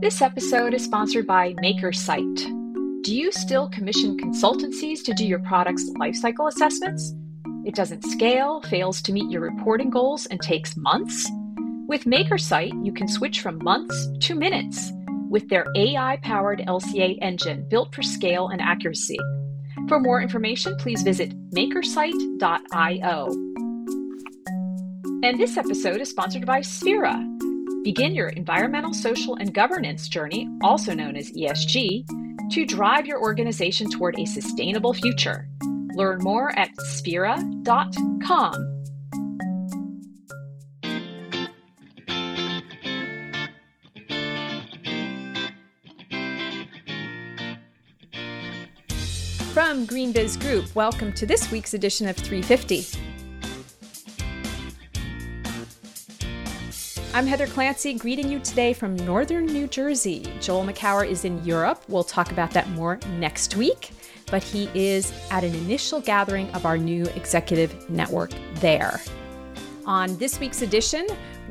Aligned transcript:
This 0.00 0.22
episode 0.22 0.72
is 0.72 0.82
sponsored 0.82 1.26
by 1.26 1.52
MakerSite. 1.62 3.02
Do 3.02 3.14
you 3.14 3.30
still 3.30 3.68
commission 3.68 4.16
consultancies 4.16 5.04
to 5.04 5.12
do 5.12 5.26
your 5.26 5.40
product's 5.40 5.90
lifecycle 5.90 6.48
assessments? 6.48 7.12
It 7.66 7.74
doesn't 7.74 8.06
scale, 8.06 8.62
fails 8.62 9.02
to 9.02 9.12
meet 9.12 9.30
your 9.30 9.42
reporting 9.42 9.90
goals, 9.90 10.24
and 10.24 10.40
takes 10.40 10.74
months? 10.74 11.30
With 11.86 12.04
MakerSite, 12.04 12.82
you 12.82 12.94
can 12.94 13.08
switch 13.08 13.42
from 13.42 13.62
months 13.62 14.08
to 14.20 14.34
minutes 14.34 14.90
with 15.28 15.46
their 15.50 15.66
AI 15.76 16.18
powered 16.22 16.60
LCA 16.60 17.18
engine 17.20 17.66
built 17.68 17.94
for 17.94 18.02
scale 18.02 18.48
and 18.48 18.62
accuracy. 18.62 19.18
For 19.86 20.00
more 20.00 20.22
information, 20.22 20.76
please 20.78 21.02
visit 21.02 21.34
makersite.io. 21.52 23.26
And 25.22 25.38
this 25.38 25.58
episode 25.58 26.00
is 26.00 26.08
sponsored 26.08 26.46
by 26.46 26.60
Sphera. 26.60 27.49
Begin 27.82 28.14
your 28.14 28.28
environmental, 28.28 28.92
social, 28.92 29.36
and 29.36 29.54
governance 29.54 30.06
journey, 30.06 30.46
also 30.62 30.92
known 30.92 31.16
as 31.16 31.32
ESG, 31.32 32.04
to 32.52 32.66
drive 32.66 33.06
your 33.06 33.22
organization 33.22 33.88
toward 33.90 34.18
a 34.18 34.26
sustainable 34.26 34.92
future. 34.92 35.48
Learn 35.94 36.18
more 36.22 36.56
at 36.58 36.68
sphera.com. 36.76 38.52
From 49.54 49.86
GreenBiz 49.86 50.38
Group, 50.40 50.74
welcome 50.74 51.14
to 51.14 51.24
this 51.24 51.50
week's 51.50 51.72
edition 51.72 52.06
of 52.08 52.16
350. 52.16 53.09
I'm 57.12 57.26
Heather 57.26 57.48
Clancy, 57.48 57.94
greeting 57.94 58.30
you 58.30 58.38
today 58.38 58.72
from 58.72 58.94
northern 58.94 59.46
New 59.46 59.66
Jersey. 59.66 60.32
Joel 60.40 60.64
Makower 60.64 61.04
is 61.04 61.24
in 61.24 61.44
Europe. 61.44 61.82
We'll 61.88 62.04
talk 62.04 62.30
about 62.30 62.52
that 62.52 62.70
more 62.70 63.00
next 63.18 63.56
week, 63.56 63.90
but 64.30 64.44
he 64.44 64.70
is 64.74 65.12
at 65.32 65.42
an 65.42 65.52
initial 65.56 66.00
gathering 66.00 66.48
of 66.50 66.64
our 66.64 66.78
new 66.78 67.02
executive 67.16 67.90
network 67.90 68.30
there. 68.54 69.00
On 69.86 70.16
this 70.18 70.38
week's 70.38 70.62
edition, 70.62 71.04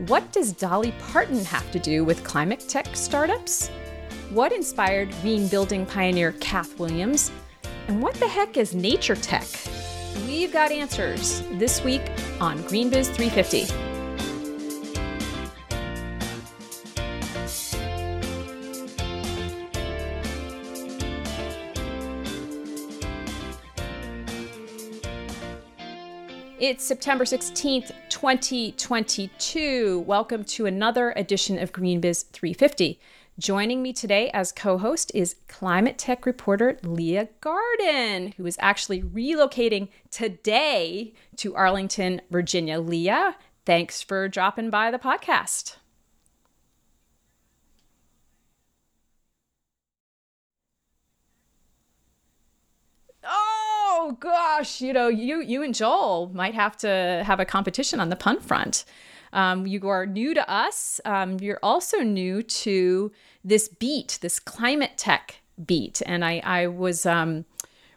what 0.08 0.32
does 0.32 0.54
Dolly 0.54 0.94
Parton 1.12 1.44
have 1.44 1.70
to 1.72 1.80
do 1.80 2.06
with 2.06 2.24
climate 2.24 2.64
tech 2.70 2.96
startups? 2.96 3.68
What 4.30 4.54
inspired 4.54 5.12
green 5.22 5.50
building 5.50 5.86
pioneer 5.86 6.32
Kath 6.40 6.80
Williams? 6.80 7.34
And 7.90 8.02
what 8.02 8.16
the 8.16 8.30
heck 8.30 8.56
is 8.56 8.74
nature 8.74 9.16
tech? 9.16 9.46
We've 10.26 10.54
got 10.54 10.72
answers 10.72 11.42
this 11.52 11.84
week 11.84 12.04
on 12.40 12.60
GreenBiz 12.60 13.08
350. 13.14 13.89
It's 26.70 26.84
September 26.84 27.26
16th, 27.26 27.92
2022. 28.10 30.04
Welcome 30.06 30.44
to 30.44 30.68
another 30.68 31.14
edition 31.16 31.58
of 31.58 31.72
GreenBiz 31.74 32.30
350. 32.30 33.00
Joining 33.40 33.82
me 33.82 33.92
today 33.92 34.30
as 34.36 34.52
co 34.52 34.78
host 34.78 35.12
is 35.16 35.38
climate 35.48 35.98
tech 35.98 36.28
reporter 36.28 36.78
Leah 36.84 37.30
Garden, 37.42 38.36
who 38.38 38.46
is 38.46 38.56
actually 38.62 39.02
relocating 39.02 39.88
today 40.12 41.16
to 41.38 41.56
Arlington, 41.56 42.22
Virginia. 42.30 42.80
Leah, 42.80 43.36
thanks 43.66 44.04
for 44.04 44.28
dropping 44.28 44.70
by 44.70 44.92
the 44.92 45.00
podcast. 45.00 45.78
Oh 54.00 54.12
gosh, 54.14 54.82
you 54.82 54.94
know, 54.94 55.08
you 55.08 55.42
you 55.42 55.62
and 55.62 55.76
Joel 55.76 56.32
might 56.34 56.56
have 56.56 56.78
to 56.78 57.24
have 57.26 57.40
a 57.40 57.46
competition 57.46 58.00
on 58.00 58.10
the 58.10 58.16
pun 58.16 58.40
front. 58.40 58.86
Um, 59.34 59.68
you 59.68 59.88
are 59.88 60.06
new 60.06 60.34
to 60.34 60.50
us. 60.50 61.02
Um, 61.06 61.38
you're 61.40 61.60
also 61.62 61.98
new 62.00 62.42
to 62.42 63.12
this 63.44 63.68
beat, 63.68 64.18
this 64.22 64.40
climate 64.40 64.98
tech 64.98 65.42
beat, 65.66 66.02
and 66.06 66.24
I 66.24 66.42
I 66.44 66.68
was. 66.68 67.06
Um, 67.06 67.46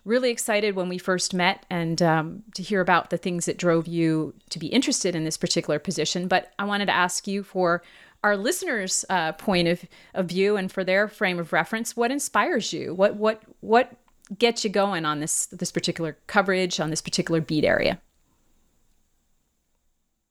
really 0.04 0.30
excited 0.30 0.74
when 0.74 0.88
we 0.88 0.98
first 0.98 1.32
met 1.32 1.64
and 1.70 2.02
um, 2.02 2.42
to 2.56 2.60
hear 2.60 2.80
about 2.80 3.10
the 3.10 3.16
things 3.16 3.46
that 3.46 3.56
drove 3.56 3.86
you 3.86 4.34
to 4.50 4.58
be 4.58 4.66
interested 4.66 5.14
in 5.14 5.22
this 5.22 5.36
particular 5.36 5.78
position. 5.78 6.26
But 6.26 6.52
I 6.58 6.64
wanted 6.64 6.86
to 6.86 6.92
ask 6.92 7.28
you 7.28 7.44
for 7.44 7.84
our 8.24 8.36
listeners' 8.36 9.04
uh, 9.08 9.30
point 9.32 9.68
of, 9.68 9.84
of 10.14 10.26
view 10.26 10.56
and 10.56 10.72
for 10.72 10.82
their 10.82 11.06
frame 11.06 11.38
of 11.38 11.52
reference, 11.52 11.96
what 11.96 12.10
inspires 12.10 12.72
you? 12.72 12.94
What 12.94 13.14
what 13.14 13.42
what 13.60 13.92
get 14.38 14.64
you 14.64 14.70
going 14.70 15.04
on 15.04 15.20
this 15.20 15.46
this 15.46 15.72
particular 15.72 16.16
coverage 16.26 16.80
on 16.80 16.90
this 16.90 17.00
particular 17.00 17.40
beat 17.40 17.64
area? 17.64 18.00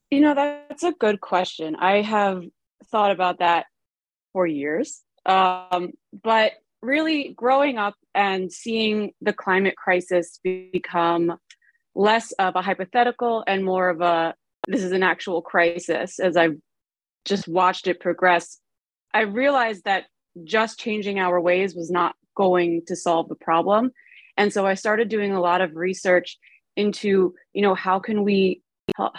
You 0.09 0.19
know, 0.19 0.35
that's 0.35 0.83
a 0.83 0.91
good 0.91 1.21
question. 1.21 1.75
I 1.75 2.01
have 2.01 2.43
thought 2.91 3.11
about 3.11 3.39
that 3.39 3.65
for 4.33 4.45
years. 4.45 5.01
Um, 5.25 5.91
but 6.23 6.53
really, 6.81 7.33
growing 7.35 7.77
up 7.77 7.95
and 8.13 8.51
seeing 8.51 9.13
the 9.21 9.33
climate 9.33 9.77
crisis 9.77 10.39
become 10.43 11.37
less 11.95 12.31
of 12.33 12.55
a 12.55 12.61
hypothetical 12.61 13.43
and 13.47 13.63
more 13.63 13.89
of 13.89 14.01
a 14.01 14.33
this 14.67 14.83
is 14.83 14.91
an 14.91 15.03
actual 15.03 15.41
crisis 15.41 16.19
as 16.19 16.37
I've 16.37 16.57
just 17.25 17.47
watched 17.47 17.87
it 17.87 17.99
progress, 17.99 18.59
I 19.13 19.21
realized 19.21 19.83
that 19.85 20.05
just 20.43 20.79
changing 20.79 21.19
our 21.19 21.39
ways 21.39 21.75
was 21.75 21.91
not 21.91 22.15
going 22.41 22.81
to 22.87 22.95
solve 22.95 23.29
the 23.29 23.41
problem. 23.49 23.91
And 24.37 24.51
so 24.53 24.65
i 24.71 24.75
started 24.83 25.07
doing 25.09 25.31
a 25.33 25.45
lot 25.49 25.61
of 25.61 25.75
research 25.75 26.29
into 26.83 27.35
you 27.55 27.61
know 27.65 27.75
how 27.75 27.97
can 27.99 28.23
we 28.23 28.61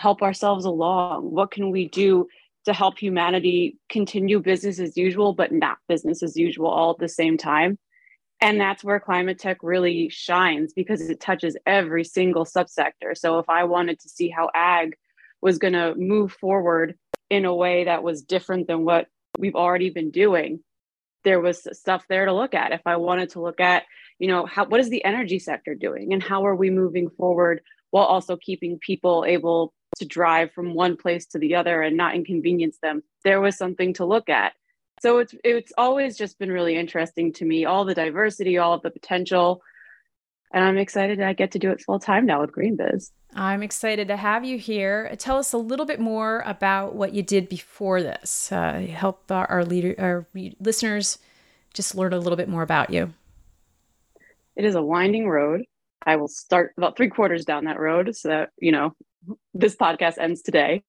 help 0.04 0.22
ourselves 0.22 0.64
along? 0.64 1.30
What 1.38 1.50
can 1.50 1.70
we 1.70 1.88
do 1.88 2.26
to 2.66 2.72
help 2.72 2.98
humanity 2.98 3.78
continue 3.88 4.38
business 4.40 4.78
as 4.78 4.96
usual 4.96 5.32
but 5.40 5.52
not 5.52 5.78
business 5.88 6.22
as 6.22 6.36
usual 6.36 6.70
all 6.78 6.90
at 6.90 6.98
the 6.98 7.08
same 7.22 7.36
time? 7.36 7.78
And 8.40 8.60
that's 8.60 8.82
where 8.82 8.98
climate 8.98 9.38
tech 9.38 9.58
really 9.62 10.08
shines 10.08 10.72
because 10.72 11.00
it 11.08 11.20
touches 11.20 11.56
every 11.64 12.04
single 12.04 12.44
subsector. 12.56 13.10
So 13.14 13.38
if 13.38 13.48
i 13.58 13.62
wanted 13.74 13.96
to 14.00 14.08
see 14.16 14.28
how 14.36 14.50
ag 14.54 14.88
was 15.46 15.58
going 15.58 15.78
to 15.82 15.94
move 15.96 16.30
forward 16.44 16.88
in 17.36 17.44
a 17.44 17.54
way 17.64 17.84
that 17.84 18.02
was 18.08 18.22
different 18.34 18.66
than 18.66 18.84
what 18.84 19.06
we've 19.38 19.60
already 19.64 19.90
been 19.90 20.10
doing 20.10 20.60
there 21.24 21.40
was 21.40 21.66
stuff 21.78 22.04
there 22.08 22.26
to 22.26 22.32
look 22.32 22.54
at. 22.54 22.72
If 22.72 22.82
i 22.86 22.96
wanted 22.96 23.30
to 23.30 23.40
look 23.40 23.60
at 23.60 23.84
you 24.18 24.28
know 24.28 24.46
how 24.46 24.66
what 24.66 24.80
is 24.80 24.90
the 24.90 25.04
energy 25.04 25.38
sector 25.38 25.74
doing 25.74 26.12
and 26.12 26.22
how 26.22 26.46
are 26.46 26.56
we 26.56 26.70
moving 26.70 27.10
forward 27.10 27.62
while 27.90 28.04
also 28.04 28.36
keeping 28.36 28.78
people 28.78 29.24
able 29.26 29.72
to 29.98 30.06
drive 30.06 30.52
from 30.52 30.74
one 30.74 30.96
place 30.96 31.26
to 31.26 31.38
the 31.38 31.54
other 31.54 31.82
and 31.82 31.96
not 31.96 32.14
inconvenience 32.14 32.78
them 32.82 33.02
there 33.24 33.40
was 33.40 33.56
something 33.56 33.94
to 33.94 34.04
look 34.04 34.28
at. 34.28 34.52
So 35.00 35.18
it's 35.18 35.34
it's 35.42 35.72
always 35.76 36.16
just 36.16 36.38
been 36.38 36.52
really 36.52 36.76
interesting 36.76 37.32
to 37.34 37.44
me 37.44 37.64
all 37.64 37.84
the 37.84 37.94
diversity 37.94 38.58
all 38.58 38.74
of 38.74 38.82
the 38.82 38.90
potential 38.90 39.62
and 40.52 40.64
i'm 40.64 40.78
excited 40.78 41.20
i 41.20 41.32
get 41.32 41.50
to 41.50 41.58
do 41.58 41.70
it 41.70 41.80
full 41.80 41.98
time 41.98 42.26
now 42.26 42.40
with 42.40 42.52
greenbiz 42.52 43.10
i'm 43.34 43.62
excited 43.62 44.08
to 44.08 44.16
have 44.16 44.44
you 44.44 44.58
here 44.58 45.14
tell 45.18 45.38
us 45.38 45.52
a 45.52 45.58
little 45.58 45.86
bit 45.86 46.00
more 46.00 46.42
about 46.46 46.94
what 46.94 47.12
you 47.12 47.22
did 47.22 47.48
before 47.48 48.02
this 48.02 48.50
uh, 48.52 48.80
help 48.80 49.30
our, 49.30 49.50
our 49.50 49.64
leader 49.64 49.94
our 49.98 50.26
listeners 50.60 51.18
just 51.74 51.94
learn 51.94 52.12
a 52.12 52.18
little 52.18 52.36
bit 52.36 52.48
more 52.48 52.62
about 52.62 52.90
you 52.90 53.12
it 54.56 54.64
is 54.64 54.74
a 54.74 54.82
winding 54.82 55.28
road. 55.28 55.62
I 56.04 56.16
will 56.16 56.28
start 56.28 56.74
about 56.76 56.96
three 56.96 57.08
quarters 57.08 57.44
down 57.44 57.64
that 57.64 57.78
road 57.78 58.14
so 58.16 58.28
that, 58.28 58.50
you 58.58 58.72
know, 58.72 58.94
this 59.54 59.76
podcast 59.76 60.19
ends 60.19 60.42
today. 60.42 60.82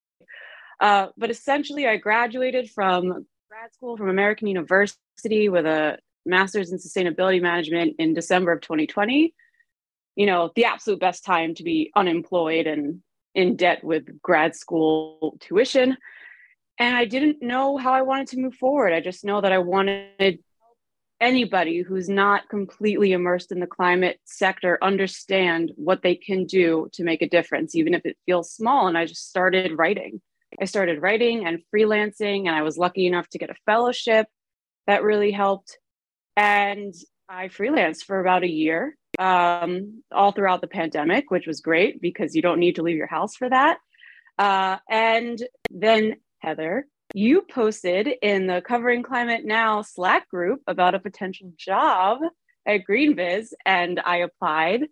Uh, 0.80 1.08
but 1.18 1.30
essentially, 1.30 1.88
I 1.88 1.98
graduated 1.98 2.70
from 2.70 3.10
grad 3.50 3.74
school 3.74 3.96
from 3.96 4.10
American 4.10 4.48
University 4.48 5.50
with 5.50 5.66
a 5.66 5.98
master's 6.26 6.72
in 6.72 6.80
sustainability 6.80 7.42
management 7.42 7.96
in 8.00 8.14
December 8.14 8.52
of 8.52 8.62
2020. 8.62 9.34
You 10.16 10.26
know, 10.26 10.52
the 10.56 10.66
absolute 10.66 11.00
best 11.00 11.26
time 11.26 11.56
to 11.56 11.64
be 11.64 11.92
unemployed 11.96 12.68
and 12.68 13.02
in 13.34 13.56
debt 13.56 13.84
with 13.84 14.22
grad 14.22 14.56
school 14.56 15.38
tuition. 15.40 15.98
And 16.78 16.96
I 16.96 17.06
didn't 17.06 17.42
know 17.42 17.78
how 17.78 17.94
I 17.94 18.02
wanted 18.02 18.28
to 18.28 18.40
move 18.40 18.56
forward. 18.56 18.94
I 18.94 19.00
just 19.00 19.24
know 19.24 19.42
that 19.42 19.52
I 19.52 19.60
wanted 19.60 20.40
anybody 21.20 21.82
who's 21.82 22.10
not 22.10 22.50
completely 22.50 23.14
immersed 23.14 23.52
in 23.52 23.60
the 23.60 23.68
climate 23.68 24.20
sector 24.26 24.78
understand 24.82 25.72
what 25.76 26.02
they 26.02 26.16
can 26.16 26.46
do 26.46 26.90
to 26.94 27.04
make 27.04 27.22
a 27.22 27.30
difference, 27.30 27.76
even 27.76 27.94
if 27.94 28.06
it 28.06 28.18
feels 28.26 28.52
small. 28.52 28.88
And 28.88 28.98
I 28.98 29.06
just 29.06 29.30
started 29.30 29.78
writing. 29.78 30.22
I 30.62 30.66
started 30.66 31.02
writing 31.02 31.48
and 31.48 31.64
freelancing, 31.74 32.48
and 32.48 32.56
I 32.56 32.62
was 32.62 32.78
lucky 32.78 33.08
enough 33.08 33.28
to 33.30 33.40
get 33.40 33.50
a 33.50 33.56
fellowship 33.66 34.28
that 34.86 35.04
really 35.04 35.32
helped. 35.32 35.78
And 36.36 36.94
I 37.30 37.48
freelanced 37.48 38.04
for 38.04 38.20
about 38.20 38.44
a 38.44 38.50
year, 38.50 38.96
um, 39.20 40.04
all 40.12 40.32
throughout 40.32 40.62
the 40.62 40.68
pandemic, 40.68 41.32
which 41.32 41.48
was 41.48 41.62
great 41.62 42.02
because 42.02 42.36
you 42.36 42.42
don't 42.42 42.60
need 42.60 42.76
to 42.76 42.84
leave 42.84 42.98
your 42.98 43.08
house 43.08 43.36
for 43.36 43.50
that. 43.50 43.78
Uh, 44.38 44.78
and 44.90 45.42
then 45.70 46.16
Heather 46.40 46.88
you 47.14 47.44
posted 47.44 48.08
in 48.08 48.48
the 48.48 48.62
Covering 48.62 49.04
Climate 49.04 49.46
Now 49.46 49.84
Slack 49.84 50.28
group 50.30 50.62
about 50.66 50.96
a 50.96 51.00
potential 51.00 51.54
job 51.58 52.20
at 52.66 52.82
GreenBiz, 52.90 53.54
and 53.66 54.00
I 54.04 54.18
applied. 54.18 54.88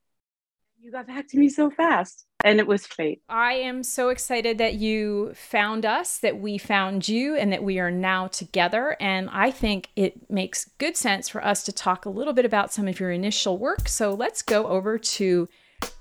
You 0.79 0.91
got 0.91 1.07
back 1.07 1.27
to 1.29 1.37
me 1.37 1.49
so 1.49 1.71
fast, 1.71 2.25
and 2.43 2.59
it 2.59 2.67
was 2.67 2.85
fate. 2.85 3.21
I 3.29 3.53
am 3.53 3.83
so 3.83 4.09
excited 4.09 4.57
that 4.57 4.75
you 4.75 5.33
found 5.33 5.85
us, 5.85 6.19
that 6.19 6.39
we 6.39 6.57
found 6.57 7.07
you, 7.07 7.35
and 7.35 7.51
that 7.51 7.63
we 7.63 7.79
are 7.79 7.91
now 7.91 8.27
together. 8.27 8.97
And 8.99 9.29
I 9.31 9.51
think 9.51 9.89
it 9.95 10.29
makes 10.29 10.69
good 10.77 10.97
sense 10.97 11.29
for 11.29 11.43
us 11.43 11.63
to 11.63 11.71
talk 11.71 12.05
a 12.05 12.09
little 12.09 12.33
bit 12.33 12.45
about 12.45 12.73
some 12.73 12.87
of 12.87 12.99
your 12.99 13.11
initial 13.11 13.57
work. 13.57 13.87
So 13.87 14.13
let's 14.13 14.41
go 14.41 14.67
over 14.67 14.97
to 14.97 15.49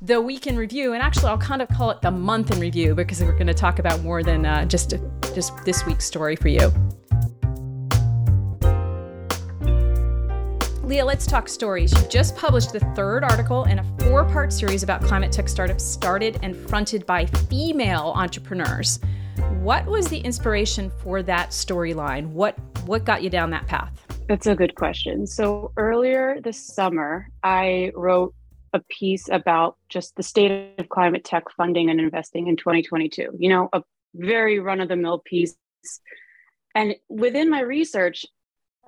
the 0.02 0.20
week 0.20 0.46
in 0.46 0.56
review, 0.56 0.92
and 0.92 1.02
actually, 1.02 1.28
I'll 1.28 1.38
kind 1.38 1.62
of 1.62 1.68
call 1.68 1.90
it 1.90 2.02
the 2.02 2.10
month 2.10 2.50
in 2.50 2.60
review 2.60 2.94
because 2.94 3.22
we're 3.22 3.32
going 3.32 3.46
to 3.46 3.54
talk 3.54 3.78
about 3.78 4.02
more 4.02 4.22
than 4.22 4.44
uh, 4.44 4.66
just 4.66 4.94
just 5.34 5.56
this 5.64 5.86
week's 5.86 6.04
story 6.04 6.36
for 6.36 6.48
you. 6.48 6.70
Leah, 10.90 11.04
let's 11.04 11.24
talk 11.24 11.48
stories. 11.48 11.92
You 11.92 12.08
just 12.08 12.34
published 12.34 12.72
the 12.72 12.80
third 12.96 13.22
article 13.22 13.62
in 13.66 13.78
a 13.78 13.84
four 14.00 14.24
part 14.24 14.52
series 14.52 14.82
about 14.82 15.00
climate 15.00 15.30
tech 15.30 15.48
startups 15.48 15.84
started 15.84 16.40
and 16.42 16.56
fronted 16.68 17.06
by 17.06 17.26
female 17.26 18.12
entrepreneurs. 18.16 18.98
What 19.60 19.86
was 19.86 20.08
the 20.08 20.18
inspiration 20.18 20.90
for 21.00 21.22
that 21.22 21.50
storyline? 21.50 22.30
What, 22.30 22.58
what 22.86 23.04
got 23.04 23.22
you 23.22 23.30
down 23.30 23.50
that 23.50 23.68
path? 23.68 24.04
That's 24.26 24.48
a 24.48 24.56
good 24.56 24.74
question. 24.74 25.28
So, 25.28 25.70
earlier 25.76 26.40
this 26.42 26.58
summer, 26.58 27.28
I 27.44 27.92
wrote 27.94 28.34
a 28.72 28.80
piece 28.80 29.28
about 29.28 29.76
just 29.90 30.16
the 30.16 30.24
state 30.24 30.74
of 30.76 30.88
climate 30.88 31.22
tech 31.22 31.44
funding 31.56 31.88
and 31.90 32.00
investing 32.00 32.48
in 32.48 32.56
2022. 32.56 33.36
You 33.38 33.48
know, 33.48 33.68
a 33.72 33.84
very 34.14 34.58
run 34.58 34.80
of 34.80 34.88
the 34.88 34.96
mill 34.96 35.20
piece. 35.20 35.54
And 36.74 36.96
within 37.08 37.48
my 37.48 37.60
research, 37.60 38.26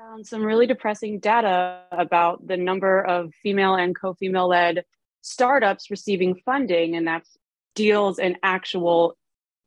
found 0.02 0.26
some 0.26 0.42
really 0.42 0.66
depressing 0.66 1.20
data 1.20 1.82
about 1.92 2.46
the 2.46 2.56
number 2.56 3.02
of 3.02 3.32
female 3.42 3.74
and 3.74 3.98
co 3.98 4.14
female 4.14 4.48
led 4.48 4.84
startups 5.20 5.90
receiving 5.90 6.34
funding, 6.44 6.96
and 6.96 7.06
that's 7.06 7.36
deals 7.74 8.18
and 8.18 8.36
actual 8.42 9.16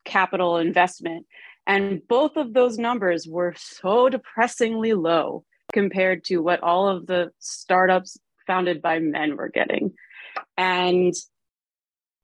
capital 0.03 0.57
investment. 0.57 1.25
And 1.65 2.01
both 2.07 2.35
of 2.35 2.53
those 2.53 2.77
numbers 2.77 3.27
were 3.27 3.55
so 3.57 4.09
depressingly 4.09 4.93
low 4.93 5.45
compared 5.73 6.23
to 6.25 6.39
what 6.39 6.61
all 6.61 6.87
of 6.87 7.07
the 7.07 7.31
startups 7.39 8.17
founded 8.45 8.81
by 8.81 8.99
men 8.99 9.35
were 9.35 9.49
getting 9.49 9.91
and 10.55 11.13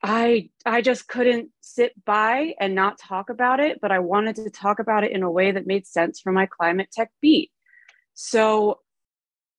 i 0.04 0.48
i 0.64 0.80
just 0.80 1.08
couldn't 1.08 1.48
sit 1.60 1.92
by 2.04 2.54
and 2.60 2.76
not 2.76 2.96
talk 2.98 3.30
about 3.30 3.58
it 3.58 3.80
but 3.82 3.90
i 3.90 3.98
wanted 3.98 4.36
to 4.36 4.48
talk 4.48 4.78
about 4.78 5.02
it 5.02 5.10
in 5.10 5.24
a 5.24 5.30
way 5.30 5.50
that 5.50 5.66
made 5.66 5.84
sense 5.84 6.20
for 6.20 6.30
my 6.30 6.46
climate 6.46 6.88
tech 6.92 7.10
beat 7.20 7.50
so 8.14 8.78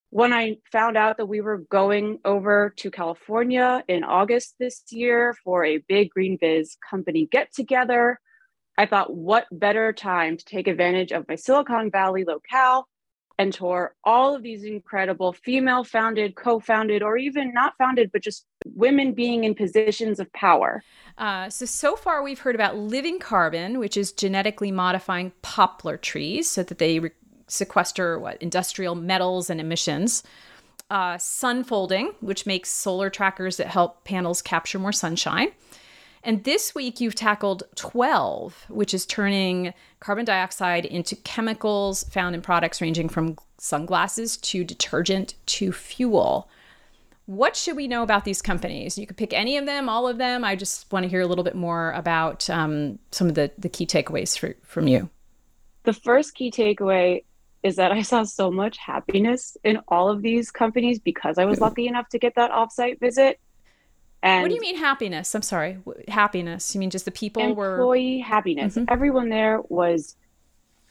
when 0.10 0.32
I 0.32 0.58
found 0.72 0.96
out 0.96 1.18
that 1.18 1.26
we 1.26 1.42
were 1.42 1.58
going 1.72 2.20
over 2.24 2.72
to 2.78 2.92
California 2.92 3.84
in 3.88 4.04
August 4.04 4.54
this 4.60 4.84
year 4.92 5.36
for 5.44 5.66
a 5.66 5.80
big 5.88 6.12
Green 6.12 6.38
Biz 6.40 6.78
company 6.88 7.28
get 7.32 7.52
together, 7.52 8.20
I 8.78 8.86
thought, 8.86 9.12
what 9.12 9.48
better 9.52 9.92
time 9.92 10.38
to 10.38 10.46
take 10.46 10.68
advantage 10.68 11.12
of 11.12 11.28
my 11.28 11.36
Silicon 11.36 11.90
Valley 11.90 12.26
locale 12.26 12.88
and 13.40 13.52
tour 13.52 13.96
all 14.04 14.36
of 14.36 14.44
these 14.44 14.64
incredible 14.64 15.34
female 15.34 15.84
founded, 15.84 16.36
co 16.36 16.60
founded, 16.60 17.02
or 17.02 17.18
even 17.18 17.52
not 17.52 17.74
founded, 17.78 18.12
but 18.12 18.22
just 18.22 18.46
women 18.66 19.14
being 19.14 19.44
in 19.44 19.56
positions 19.56 20.20
of 20.20 20.32
power. 20.34 20.84
Uh, 21.18 21.50
so, 21.50 21.66
so 21.66 21.96
far 21.96 22.22
we've 22.22 22.40
heard 22.40 22.56
about 22.56 22.78
living 22.78 23.20
carbon, 23.20 23.80
which 23.80 23.98
is 23.98 24.12
genetically 24.12 24.72
modifying 24.72 25.32
poplar 25.42 25.98
trees 25.98 26.50
so 26.50 26.62
that 26.64 26.78
they 26.78 27.00
re- 27.00 27.12
sequester 27.48 28.20
what 28.20 28.42
industrial 28.42 28.96
metals 28.96 29.50
and 29.50 29.60
emissions. 29.60 30.24
Uh, 30.90 31.18
Sunfolding, 31.18 32.14
which 32.20 32.46
makes 32.46 32.70
solar 32.70 33.10
trackers 33.10 33.58
that 33.58 33.68
help 33.68 34.04
panels 34.04 34.42
capture 34.42 34.78
more 34.78 34.92
sunshine. 34.92 35.50
And 36.24 36.44
this 36.44 36.76
week 36.76 37.02
you've 37.02 37.16
tackled 37.16 37.64
Twelve, 37.76 38.66
which 38.70 38.94
is 38.94 39.06
turning 39.06 39.74
carbon 40.00 40.24
dioxide 40.24 40.86
into 40.86 41.16
chemicals 41.16 42.04
found 42.06 42.36
in 42.36 42.42
products 42.42 42.80
ranging 42.82 43.10
from 43.10 43.38
sunglasses 43.58 44.38
to 44.38 44.64
detergent 44.64 45.36
to 45.48 45.72
fuel. 45.72 46.48
What 47.26 47.56
should 47.56 47.78
we 47.78 47.88
know 47.88 48.04
about 48.04 48.26
these 48.26 48.42
companies? 48.42 48.98
You 48.98 49.08
could 49.08 49.18
pick 49.18 49.34
any 49.34 49.58
of 49.58 49.66
them, 49.66 49.90
all 49.90 50.08
of 50.08 50.18
them. 50.18 50.44
I 50.44 50.56
just 50.56 50.92
want 50.92 51.04
to 51.04 51.10
hear 51.10 51.22
a 51.22 51.28
little 51.28 51.44
bit 51.44 51.56
more 51.56 51.92
about 51.94 52.50
um, 52.50 53.00
some 53.12 53.30
of 53.30 53.36
the, 53.36 53.52
the 53.58 53.70
key 53.70 53.86
takeaways 53.86 54.38
for, 54.38 54.56
from 54.64 54.88
you. 54.88 55.10
The 55.84 55.94
first 55.94 56.36
key 56.36 56.52
takeaway 56.52 57.24
is 57.64 57.78
that 57.78 57.92
I 57.92 58.02
saw 58.02 58.24
so 58.24 58.52
much 58.52 58.78
happiness 58.78 59.58
in 59.64 59.80
all 59.88 60.10
of 60.10 60.22
these 60.22 60.52
companies 60.52 61.00
because 61.00 61.38
I 61.38 61.46
was 61.46 61.62
lucky 61.62 61.88
enough 61.88 62.10
to 62.10 62.20
get 62.20 62.36
that 62.36 62.52
offsite 62.52 63.00
visit. 63.00 63.40
And 64.22 64.44
what 64.44 64.50
do 64.50 64.56
you 64.56 64.62
mean 64.62 64.78
happiness? 64.78 65.34
I'm 65.34 65.42
sorry, 65.42 65.80
happiness. 66.08 66.76
You 66.76 66.80
mean 66.80 66.90
just 66.90 67.06
the 67.06 67.12
people 67.12 67.42
employee 67.42 67.56
were 67.56 67.74
employee 67.76 68.20
happiness? 68.20 68.76
Mm-hmm. 68.76 68.92
Everyone 68.92 69.30
there 69.30 69.62
was 69.68 70.16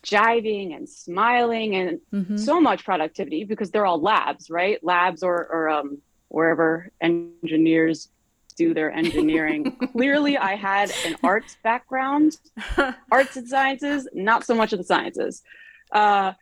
jiving 0.03 0.75
and 0.75 0.89
smiling 0.89 1.77
and 1.77 2.01
mm-hmm. 2.13 2.37
so 2.37 2.61
much 2.61 2.85
productivity 2.85 3.45
because 3.45 3.71
they're 3.71 3.87
all 3.87 4.01
labs, 4.01 4.51
right? 4.51 4.83
Labs 4.83 5.23
or 5.23 5.47
or 5.47 5.69
um, 5.69 5.99
wherever 6.29 6.91
engineers 7.01 8.09
do 8.57 8.75
their 8.75 8.91
engineering. 8.91 9.77
Clearly, 9.93 10.37
I 10.37 10.57
had 10.57 10.91
an 11.07 11.17
arts 11.23 11.57
background, 11.63 12.37
arts 13.11 13.37
and 13.37 13.49
sciences, 13.49 14.09
not 14.13 14.45
so 14.45 14.55
much 14.55 14.73
of 14.73 14.79
the 14.79 14.85
sciences. 14.85 15.43
Uh, 15.91 16.33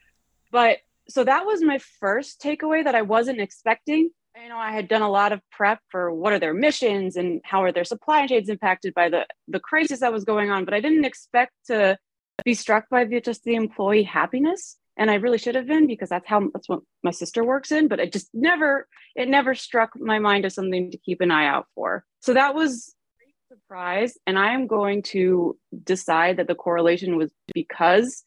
but 0.51 0.79
so 1.09 1.25
that 1.25 1.45
was 1.45 1.63
my 1.63 1.79
first 1.99 2.41
takeaway 2.41 2.85
that 2.85 2.95
I 2.95 3.03
wasn't 3.03 3.41
expecting. 3.41 4.11
You 4.41 4.49
know 4.49 4.57
i 4.57 4.71
had 4.71 4.89
done 4.89 5.03
a 5.03 5.11
lot 5.11 5.33
of 5.33 5.41
prep 5.51 5.81
for 5.89 6.15
what 6.15 6.33
are 6.33 6.39
their 6.39 6.55
missions 6.55 7.17
and 7.17 7.41
how 7.45 7.63
are 7.65 7.73
their 7.73 7.85
supply 7.85 8.27
chains 8.27 8.49
impacted 8.49 8.95
by 8.95 9.09
the 9.09 9.27
the 9.49 9.61
crisis 9.61 10.01
that 10.01 10.13
was 10.13 10.25
going 10.25 10.51
on 10.51 10.65
but 10.65 10.73
i 10.73 10.81
didn't 10.81 11.05
expect 11.05 11.53
to 11.67 11.99
be 12.45 12.55
struck 12.55 12.89
by 12.89 13.05
the, 13.05 13.21
just 13.21 13.45
the 13.45 13.55
employee 13.55 14.03
happiness. 14.03 14.77
And 14.97 15.11
i 15.11 15.15
really 15.15 15.39
should 15.39 15.55
have 15.55 15.67
been 15.67 15.87
because 15.87 16.11
that's 16.11 16.29
how 16.29 16.49
that's 16.53 16.69
what 16.69 16.81
my 17.03 17.11
sister 17.11 17.43
works 17.43 17.73
in 17.73 17.89
but 17.89 18.01
it 18.01 18.13
just 18.13 18.29
never 18.35 18.87
it 19.17 19.29
never 19.29 19.55
struck 19.55 19.91
my 19.97 20.19
mind 20.19 20.45
as 20.45 20.55
something 20.55 20.91
to 20.91 20.99
keep 20.99 21.21
an 21.23 21.31
eye 21.31 21.47
out 21.47 21.67
for. 21.75 22.05
So 22.21 22.35
that 22.35 22.55
was 22.55 22.95
a 23.23 23.55
surprise 23.55 24.19
and 24.27 24.39
i 24.39 24.53
am 24.53 24.67
going 24.67 25.03
to 25.15 25.57
decide 25.85 26.37
that 26.37 26.49
the 26.49 26.55
correlation 26.55 27.17
was 27.17 27.31
because 27.55 28.23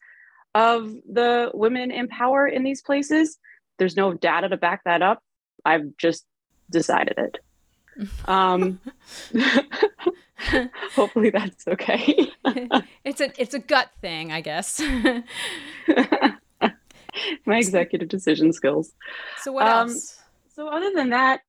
of 0.54 0.92
the 1.10 1.50
women 1.54 1.90
in 1.90 2.08
power 2.08 2.46
in 2.46 2.62
these 2.62 2.82
places 2.82 3.38
there's 3.78 3.96
no 3.96 4.12
data 4.12 4.48
to 4.48 4.56
back 4.56 4.82
that 4.84 5.02
up 5.02 5.22
I've 5.64 5.96
just 5.96 6.24
decided 6.70 7.14
it. 7.18 7.38
Um, 8.24 8.80
hopefully 10.96 11.30
that's 11.30 11.68
okay. 11.68 12.28
it's 13.04 13.20
a 13.20 13.30
it's 13.40 13.54
a 13.54 13.60
gut 13.60 13.88
thing, 14.00 14.32
I 14.32 14.40
guess. 14.40 14.82
My 17.46 17.58
executive 17.58 18.08
decision 18.08 18.52
skills. 18.52 18.90
So 19.42 19.52
what 19.52 19.68
um, 19.68 19.90
else? 19.90 20.18
So 20.56 20.66
other 20.66 20.90
than 20.92 21.10
that, 21.10 21.42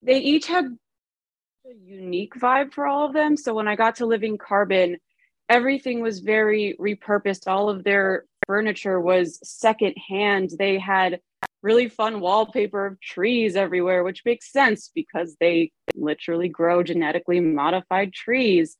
they 0.00 0.20
each 0.20 0.46
had 0.46 0.64
a 1.66 1.74
unique 1.84 2.32
vibe 2.34 2.72
for 2.72 2.86
all 2.86 3.04
of 3.04 3.12
them. 3.12 3.36
So 3.36 3.52
when 3.52 3.68
I 3.68 3.76
got 3.76 3.96
to 3.96 4.06
Living 4.06 4.38
Carbon, 4.38 4.96
everything 5.48 6.00
was 6.00 6.20
very 6.20 6.76
repurposed. 6.80 7.46
All 7.46 7.68
of 7.68 7.84
their 7.84 8.24
furniture 8.46 9.00
was 9.00 9.38
secondhand. 9.42 10.50
They 10.58 10.78
had 10.78 11.20
really 11.62 11.88
fun 11.88 12.20
wallpaper 12.20 12.86
of 12.86 13.00
trees 13.00 13.56
everywhere, 13.56 14.04
which 14.04 14.22
makes 14.24 14.52
sense 14.52 14.90
because 14.94 15.36
they 15.40 15.72
literally 15.94 16.48
grow 16.48 16.82
genetically 16.82 17.40
modified 17.40 18.12
trees. 18.12 18.76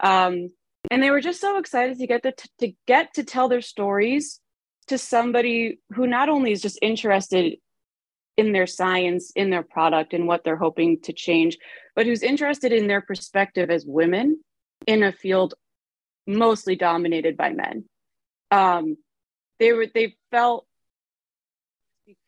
Um, 0.00 0.50
and 0.90 1.02
they 1.02 1.10
were 1.10 1.20
just 1.20 1.40
so 1.40 1.58
excited 1.58 1.98
to 1.98 2.06
get 2.06 2.22
to, 2.22 2.34
to 2.60 2.72
get 2.86 3.14
to 3.14 3.24
tell 3.24 3.48
their 3.48 3.60
stories 3.60 4.40
to 4.86 4.98
somebody 4.98 5.80
who 5.94 6.06
not 6.06 6.28
only 6.28 6.52
is 6.52 6.62
just 6.62 6.78
interested 6.80 7.56
in 8.36 8.52
their 8.52 8.66
science, 8.66 9.32
in 9.34 9.50
their 9.50 9.64
product, 9.64 10.14
and 10.14 10.28
what 10.28 10.44
they're 10.44 10.56
hoping 10.56 11.00
to 11.00 11.12
change, 11.12 11.58
but 11.96 12.06
who's 12.06 12.22
interested 12.22 12.72
in 12.72 12.86
their 12.86 13.00
perspective 13.00 13.68
as 13.68 13.84
women 13.84 14.40
in 14.86 15.02
a 15.02 15.12
field 15.12 15.54
mostly 16.28 16.76
dominated 16.76 17.36
by 17.36 17.50
men. 17.52 17.84
Um, 18.50 18.96
they 19.58 19.72
were 19.72 19.86
they 19.92 20.16
felt 20.30 20.66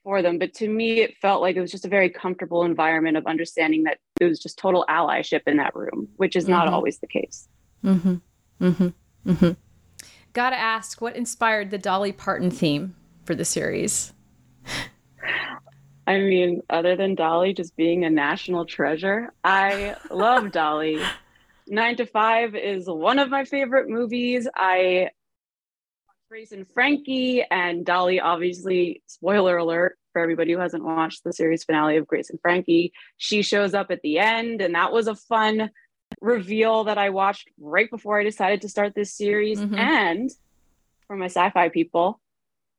for 0.03 0.23
them 0.23 0.39
but 0.39 0.53
to 0.55 0.69
me 0.69 1.01
it 1.01 1.17
felt 1.19 1.41
like 1.41 1.57
it 1.57 1.61
was 1.61 1.71
just 1.71 1.85
a 1.85 1.89
very 1.89 2.11
comfortable 2.11 2.65
environment 2.65 3.17
of 3.17 3.27
understanding 3.27 3.85
that 3.85 3.99
it 4.21 4.25
was 4.25 4.39
just 4.39 4.59
total 4.59 4.85
allyship 4.89 5.43
in 5.47 5.57
that 5.57 5.75
room 5.75 6.09
which 6.17 6.37
is 6.37 6.49
not 6.49 6.67
mm-hmm. 6.67 6.75
always 6.75 6.99
the 6.99 7.07
case 7.07 7.49
mm-hmm. 7.85 8.17
Mm-hmm. 8.61 9.31
Mm-hmm. 9.31 9.51
gotta 10.33 10.57
ask 10.57 11.01
what 11.01 11.17
inspired 11.17 11.71
the 11.71 11.79
dolly 11.79 12.13
parton 12.13 12.51
theme 12.51 12.95
for 13.25 13.35
the 13.35 13.45
series 13.45 14.13
i 16.07 16.19
mean 16.19 16.63
other 16.69 16.97
than 16.97 17.15
dolly 17.15 17.55
just 17.55 17.77
being 17.77 18.05
a 18.05 18.11
national 18.11 18.67
treasure 18.67 19.33
i 19.45 19.97
love 20.11 20.51
dolly 20.51 21.01
nine 21.71 21.97
to 21.97 22.05
five 22.05 22.55
is 22.55 22.87
one 22.87 23.19
of 23.19 23.31
my 23.31 23.45
favorite 23.45 23.89
movies 23.89 24.47
i 24.55 25.09
Grace 26.31 26.53
and 26.53 26.71
Frankie 26.71 27.43
and 27.51 27.85
Dolly, 27.85 28.21
obviously, 28.21 29.03
spoiler 29.09 29.57
alert 29.57 29.99
for 30.13 30.23
everybody 30.23 30.53
who 30.53 30.61
hasn't 30.61 30.85
watched 30.85 31.25
the 31.25 31.33
series 31.33 31.65
finale 31.65 31.97
of 31.97 32.07
Grace 32.07 32.31
and 32.31 32.41
Frankie. 32.41 32.93
She 33.17 33.43
shows 33.43 33.75
up 33.75 33.91
at 33.91 34.01
the 34.03 34.21
end, 34.21 34.61
and 34.61 34.77
that 34.77 34.93
was 34.93 35.09
a 35.09 35.17
fun 35.17 35.71
reveal 36.21 36.85
that 36.85 36.99
I 36.99 37.11
watched 37.11 37.49
right 37.59 37.91
before 37.91 38.21
I 38.21 38.23
decided 38.23 38.61
to 38.61 38.69
start 38.69 38.95
this 38.95 39.13
series. 39.13 39.59
Mm-hmm. 39.59 39.75
And 39.75 40.31
for 41.09 41.17
my 41.17 41.27
sci 41.27 41.51
fi 41.51 41.69
people, 41.69 42.21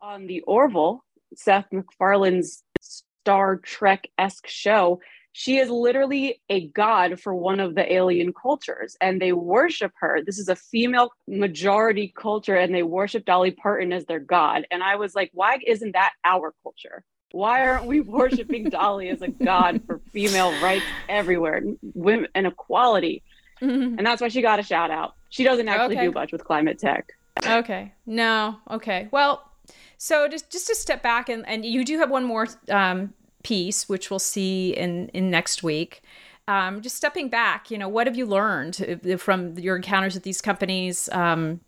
on 0.02 0.28
the 0.28 0.40
Orville, 0.42 1.04
Seth 1.36 1.66
MacFarlane's 1.74 2.64
Star 2.80 3.58
Trek 3.58 4.08
esque 4.18 4.48
show, 4.48 5.02
she 5.34 5.58
is 5.58 5.70
literally 5.70 6.42
a 6.50 6.68
god 6.68 7.20
for 7.20 7.34
one 7.34 7.60
of 7.60 7.76
the 7.76 7.92
alien 7.92 8.34
cultures 8.34 8.98
and 9.00 9.22
they 9.22 9.32
worship 9.32 9.94
her. 10.00 10.20
This 10.26 10.38
is 10.38 10.50
a 10.50 10.56
female 10.56 11.12
majority 11.28 12.14
culture 12.16 12.56
and 12.56 12.74
they 12.74 12.84
worship 12.84 13.26
Dolly 13.26 13.52
Parton 13.52 13.94
as 13.94 14.06
their 14.06 14.20
god. 14.20 14.68
And 14.72 14.84
I 14.84 14.96
was 14.98 15.16
like, 15.16 15.32
why 15.34 15.60
isn't 15.66 15.94
that 15.94 16.14
our 16.26 16.54
culture? 16.64 17.04
Why 17.32 17.66
aren't 17.66 17.86
we 17.86 18.02
worshiping 18.02 18.70
Dolly 18.70 19.10
as 19.10 19.22
a 19.22 19.30
god 19.30 19.82
for 19.86 20.02
female 20.12 20.52
rights 20.62 20.86
everywhere, 21.08 21.62
women 21.94 22.28
and 22.36 22.48
equality? 22.48 23.24
Mm-hmm. 23.62 23.98
And 23.98 24.06
that's 24.06 24.22
why 24.22 24.28
she 24.28 24.42
got 24.42 24.60
a 24.60 24.64
shout 24.64 24.92
out. 24.92 25.16
She 25.30 25.44
doesn't 25.44 25.68
actually 25.68 25.96
okay. 25.96 26.08
do 26.08 26.12
much 26.12 26.32
with 26.32 26.44
climate 26.44 26.78
tech. 26.78 27.14
Okay. 27.46 27.94
No. 28.06 28.58
Okay. 28.70 29.08
Well, 29.12 29.50
so 29.98 30.28
just 30.28 30.52
just 30.52 30.68
to 30.68 30.76
step 30.76 31.02
back 31.02 31.30
and 31.30 31.48
and 31.48 31.64
you 31.64 31.86
do 31.86 32.00
have 32.00 32.10
one 32.10 32.26
more 32.26 32.48
um, 32.70 33.14
piece, 33.44 33.88
which 33.90 34.10
we'll 34.10 34.20
see 34.20 34.72
in 34.72 35.10
in 35.10 35.30
next 35.30 35.64
week. 35.64 36.02
Um, 36.48 36.82
just 36.82 36.98
stepping 36.98 37.30
back, 37.30 37.72
you 37.72 37.78
know, 37.78 37.88
what 37.88 38.08
have 38.08 38.16
you 38.16 38.26
learned 38.26 39.00
uh, 39.10 39.18
from 39.18 39.58
your 39.58 39.76
encounters 39.76 40.16
with 40.16 40.24
these 40.24 40.42
companies? 40.42 41.08
Um, 41.10 41.62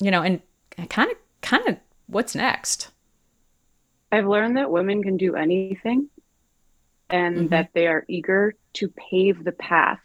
you 0.00 0.10
know, 0.10 0.22
and 0.22 0.40
kind 0.88 1.10
of 1.10 1.16
kind 1.40 1.68
of 1.68 1.76
what's 2.06 2.34
next? 2.34 2.90
I've 4.12 4.26
learned 4.26 4.56
that 4.56 4.70
women 4.70 5.02
can 5.02 5.16
do 5.16 5.34
anything 5.34 6.08
and 7.10 7.36
mm-hmm. 7.36 7.46
that 7.48 7.70
they 7.74 7.86
are 7.86 8.04
eager 8.08 8.54
to 8.74 8.88
pave 8.88 9.44
the 9.44 9.52
path 9.52 10.00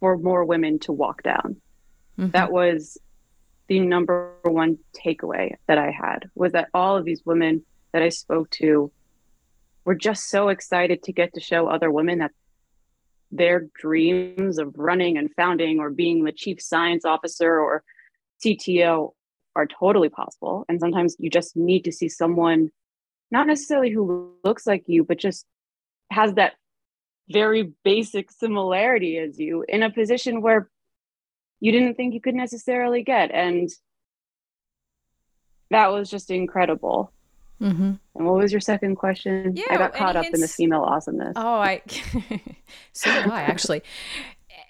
for 0.00 0.16
more 0.16 0.44
women 0.44 0.78
to 0.80 0.92
walk 0.92 1.22
down. 1.22 1.56
Mm-hmm. 2.18 2.30
That 2.30 2.52
was 2.52 2.98
the 3.68 3.80
number 3.80 4.34
one 4.42 4.78
takeaway 4.92 5.54
that 5.66 5.78
I 5.78 5.90
had 5.90 6.30
was 6.34 6.52
that 6.52 6.68
all 6.74 6.96
of 6.96 7.04
these 7.04 7.22
women 7.24 7.62
that 7.92 8.02
I 8.02 8.08
spoke 8.08 8.50
to 8.50 8.90
were 9.88 9.94
just 9.94 10.28
so 10.28 10.50
excited 10.50 11.02
to 11.02 11.14
get 11.14 11.32
to 11.32 11.40
show 11.40 11.66
other 11.66 11.90
women 11.90 12.18
that 12.18 12.32
their 13.30 13.68
dreams 13.80 14.58
of 14.58 14.74
running 14.76 15.16
and 15.16 15.34
founding 15.34 15.78
or 15.80 15.88
being 15.88 16.24
the 16.24 16.30
chief 16.30 16.60
science 16.60 17.06
officer 17.06 17.58
or 17.58 17.82
CTO 18.44 19.12
are 19.56 19.66
totally 19.66 20.10
possible. 20.10 20.66
And 20.68 20.78
sometimes 20.78 21.16
you 21.18 21.30
just 21.30 21.56
need 21.56 21.86
to 21.86 21.92
see 21.92 22.10
someone, 22.10 22.70
not 23.30 23.46
necessarily 23.46 23.88
who 23.88 24.34
looks 24.44 24.66
like 24.66 24.84
you, 24.88 25.04
but 25.04 25.16
just 25.16 25.46
has 26.10 26.34
that 26.34 26.52
very 27.30 27.72
basic 27.82 28.30
similarity 28.30 29.16
as 29.16 29.38
you 29.38 29.64
in 29.66 29.82
a 29.82 29.90
position 29.90 30.42
where 30.42 30.68
you 31.60 31.72
didn't 31.72 31.94
think 31.94 32.12
you 32.12 32.20
could 32.20 32.34
necessarily 32.34 33.02
get. 33.02 33.30
And 33.30 33.70
that 35.70 35.92
was 35.92 36.10
just 36.10 36.30
incredible. 36.30 37.10
Mm-hmm. 37.60 37.92
And 38.14 38.26
what 38.26 38.36
was 38.36 38.52
your 38.52 38.60
second 38.60 38.96
question? 38.96 39.56
Yeah, 39.56 39.64
I 39.70 39.76
got 39.76 39.94
caught 39.94 40.16
up 40.16 40.24
hints... 40.24 40.38
in 40.38 40.40
the 40.40 40.48
female 40.48 40.82
awesomeness. 40.82 41.32
Oh, 41.36 41.54
I 41.54 41.82
so 42.92 43.12
did 43.12 43.30
I 43.30 43.42
actually. 43.42 43.82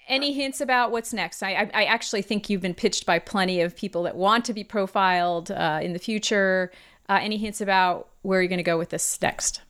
any 0.07 0.33
hints 0.33 0.59
about 0.59 0.91
what's 0.91 1.13
next? 1.13 1.43
I, 1.43 1.53
I, 1.53 1.71
I, 1.73 1.83
actually 1.85 2.21
think 2.23 2.49
you've 2.49 2.61
been 2.61 2.73
pitched 2.73 3.05
by 3.05 3.19
plenty 3.19 3.61
of 3.61 3.75
people 3.75 4.03
that 4.03 4.15
want 4.15 4.45
to 4.45 4.53
be 4.53 4.63
profiled 4.63 5.51
uh, 5.51 5.79
in 5.81 5.93
the 5.93 5.99
future. 5.99 6.71
Uh, 7.07 7.19
any 7.21 7.37
hints 7.37 7.61
about 7.61 8.09
where 8.23 8.41
you're 8.41 8.49
going 8.49 8.57
to 8.57 8.63
go 8.63 8.77
with 8.77 8.89
this 8.89 9.21
next? 9.21 9.61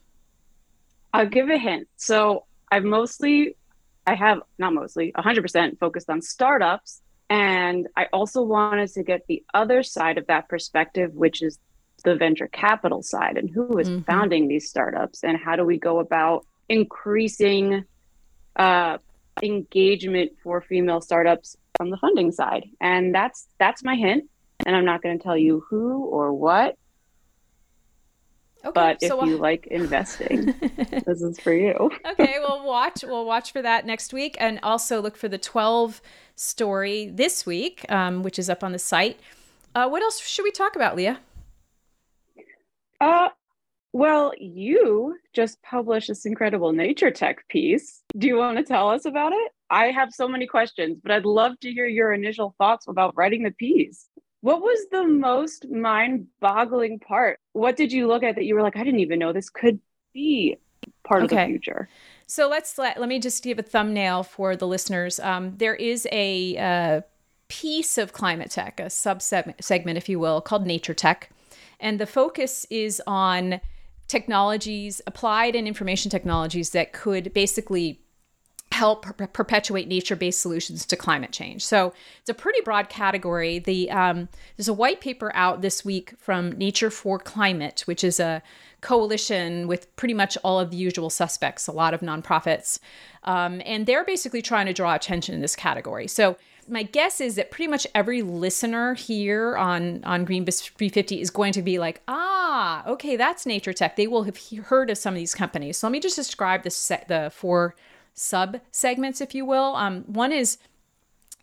I'll 1.13 1.27
give 1.27 1.49
a 1.49 1.57
hint. 1.57 1.87
So 1.97 2.45
I've 2.71 2.83
mostly, 2.83 3.55
I 4.05 4.15
have 4.15 4.39
not 4.57 4.73
mostly, 4.73 5.11
100% 5.17 5.79
focused 5.79 6.09
on 6.09 6.21
startups 6.21 7.01
and 7.29 7.87
I 7.95 8.07
also 8.11 8.41
wanted 8.41 8.91
to 8.93 9.03
get 9.03 9.27
the 9.27 9.43
other 9.53 9.83
side 9.83 10.17
of 10.17 10.27
that 10.27 10.49
perspective, 10.49 11.13
which 11.13 11.43
is 11.43 11.59
the 12.03 12.15
venture 12.15 12.47
capital 12.47 13.01
side 13.01 13.37
and 13.37 13.49
who 13.49 13.77
is 13.77 13.89
mm-hmm. 13.89 14.01
founding 14.01 14.47
these 14.47 14.69
startups 14.69 15.23
and 15.23 15.37
how 15.37 15.55
do 15.55 15.63
we 15.63 15.77
go 15.77 15.99
about 15.99 16.45
increasing 16.67 17.83
uh, 18.55 18.97
engagement 19.41 20.31
for 20.43 20.61
female 20.61 21.01
startups 21.01 21.55
from 21.77 21.89
the 21.89 21.97
funding 21.97 22.31
side. 22.31 22.65
And 22.81 23.13
that's 23.13 23.47
that's 23.57 23.83
my 23.83 23.95
hint. 23.95 24.29
And 24.65 24.75
I'm 24.75 24.85
not 24.85 25.01
going 25.01 25.17
to 25.17 25.23
tell 25.23 25.37
you 25.37 25.63
who 25.69 26.03
or 26.05 26.33
what 26.33 26.77
Okay, 28.65 28.71
but 28.73 29.01
so 29.01 29.21
if 29.21 29.29
you 29.29 29.37
like 29.37 29.67
investing, 29.67 30.53
this 31.05 31.21
is 31.21 31.39
for 31.39 31.53
you. 31.53 31.89
okay, 32.05 32.35
we'll 32.39 32.65
watch 32.65 33.03
we'll 33.03 33.25
watch 33.25 33.53
for 33.53 33.61
that 33.61 33.85
next 33.85 34.11
week, 34.11 34.35
and 34.37 34.59
also 34.63 35.01
look 35.01 35.15
for 35.15 35.29
the 35.29 35.37
twelve 35.37 36.01
story 36.35 37.09
this 37.09 37.45
week, 37.45 37.89
um, 37.89 38.21
which 38.21 38.37
is 38.37 38.49
up 38.49 38.61
on 38.61 38.73
the 38.73 38.79
site. 38.79 39.17
Uh, 39.73 39.87
what 39.87 40.01
else 40.01 40.19
should 40.19 40.43
we 40.43 40.51
talk 40.51 40.75
about, 40.75 40.97
Leah? 40.97 41.19
Uh, 42.99 43.29
well, 43.91 44.33
you 44.37 45.17
just 45.33 45.61
published 45.63 46.09
this 46.09 46.25
incredible 46.25 46.73
nature 46.73 47.11
tech 47.11 47.47
piece. 47.47 48.03
Do 48.17 48.27
you 48.27 48.37
want 48.37 48.57
to 48.57 48.63
tell 48.63 48.89
us 48.89 49.05
about 49.05 49.33
it? 49.33 49.51
I 49.69 49.87
have 49.87 50.11
so 50.11 50.27
many 50.27 50.45
questions, 50.47 50.99
but 51.01 51.11
I'd 51.11 51.25
love 51.25 51.59
to 51.61 51.71
hear 51.71 51.85
your 51.85 52.13
initial 52.13 52.55
thoughts 52.57 52.87
about 52.87 53.15
writing 53.15 53.43
the 53.43 53.51
piece. 53.51 54.07
What 54.41 54.61
was 54.61 54.79
the 54.91 55.05
most 55.05 55.69
mind 55.69 56.27
boggling 56.39 56.99
part? 56.99 57.39
What 57.53 57.75
did 57.75 57.91
you 57.91 58.07
look 58.07 58.23
at 58.23 58.35
that 58.35 58.45
you 58.45 58.55
were 58.55 58.61
like, 58.61 58.77
I 58.77 58.83
didn't 58.83 59.01
even 59.01 59.19
know 59.19 59.33
this 59.33 59.49
could 59.49 59.79
be 60.13 60.57
part 61.03 61.23
okay. 61.23 61.35
of 61.35 61.47
the 61.47 61.53
future? 61.53 61.89
So 62.25 62.47
let's 62.47 62.77
let, 62.77 62.99
let 62.99 63.09
me 63.09 63.19
just 63.19 63.43
give 63.43 63.59
a 63.59 63.63
thumbnail 63.63 64.23
for 64.23 64.55
the 64.55 64.67
listeners. 64.67 65.19
Um, 65.19 65.57
there 65.57 65.75
is 65.75 66.07
a 66.11 66.57
uh, 66.57 67.01
piece 67.47 67.97
of 67.97 68.13
climate 68.13 68.51
tech, 68.51 68.79
a 68.79 68.89
sub 68.89 69.21
segment, 69.21 69.97
if 69.97 70.07
you 70.07 70.19
will, 70.19 70.41
called 70.41 70.65
Nature 70.65 70.93
Tech. 70.93 71.31
And 71.79 71.99
the 71.99 72.05
focus 72.05 72.65
is 72.69 73.01
on 73.07 73.61
technologies, 74.07 75.01
applied 75.07 75.55
and 75.55 75.67
information 75.67 76.09
technologies 76.09 76.71
that 76.71 76.93
could 76.93 77.33
basically 77.33 78.01
help 78.71 79.03
per- 79.03 79.27
perpetuate 79.27 79.87
nature-based 79.87 80.39
solutions 80.39 80.85
to 80.85 80.95
climate 80.95 81.31
change. 81.31 81.65
So 81.65 81.93
it's 82.21 82.29
a 82.29 82.33
pretty 82.33 82.61
broad 82.61 82.89
category. 82.89 83.59
The 83.59 83.89
um, 83.91 84.29
there's 84.55 84.67
a 84.67 84.73
white 84.73 85.01
paper 85.01 85.31
out 85.35 85.61
this 85.61 85.83
week 85.83 86.13
from 86.17 86.53
Nature4Climate, 86.53 87.81
which 87.81 88.03
is 88.03 88.19
a 88.19 88.41
coalition 88.81 89.67
with 89.67 89.93
pretty 89.95 90.13
much 90.13 90.37
all 90.43 90.59
of 90.59 90.71
the 90.71 90.77
usual 90.77 91.09
suspects, 91.09 91.67
a 91.67 91.71
lot 91.71 91.93
of 91.93 91.99
nonprofits, 91.99 92.79
um, 93.23 93.61
and 93.65 93.85
they're 93.85 94.05
basically 94.05 94.41
trying 94.41 94.65
to 94.65 94.73
draw 94.73 94.95
attention 94.95 95.35
in 95.35 95.41
this 95.41 95.55
category. 95.55 96.07
So 96.07 96.37
my 96.69 96.83
guess 96.83 97.19
is 97.19 97.35
that 97.35 97.51
pretty 97.51 97.69
much 97.69 97.87
every 97.95 98.21
listener 98.21 98.93
here 98.93 99.57
on 99.57 100.03
on 100.03 100.25
Greenbiz 100.25 100.61
350 100.61 101.21
is 101.21 101.29
going 101.29 101.53
to 101.53 101.61
be 101.61 101.79
like, 101.79 102.01
ah, 102.07 102.85
okay, 102.87 103.15
that's 103.15 103.45
nature 103.45 103.73
tech. 103.73 103.95
They 103.95 104.07
will 104.07 104.23
have 104.23 104.39
heard 104.65 104.89
of 104.89 104.97
some 104.97 105.13
of 105.13 105.17
these 105.17 105.33
companies. 105.33 105.77
So 105.77 105.87
let 105.87 105.91
me 105.91 105.99
just 105.99 106.15
describe 106.15 106.63
the 106.63 106.69
set, 106.69 107.07
the 107.07 107.31
four 107.33 107.75
sub 108.13 108.59
segments, 108.71 109.21
if 109.21 109.33
you 109.33 109.45
will. 109.45 109.75
Um, 109.75 110.03
one 110.03 110.31
is 110.31 110.57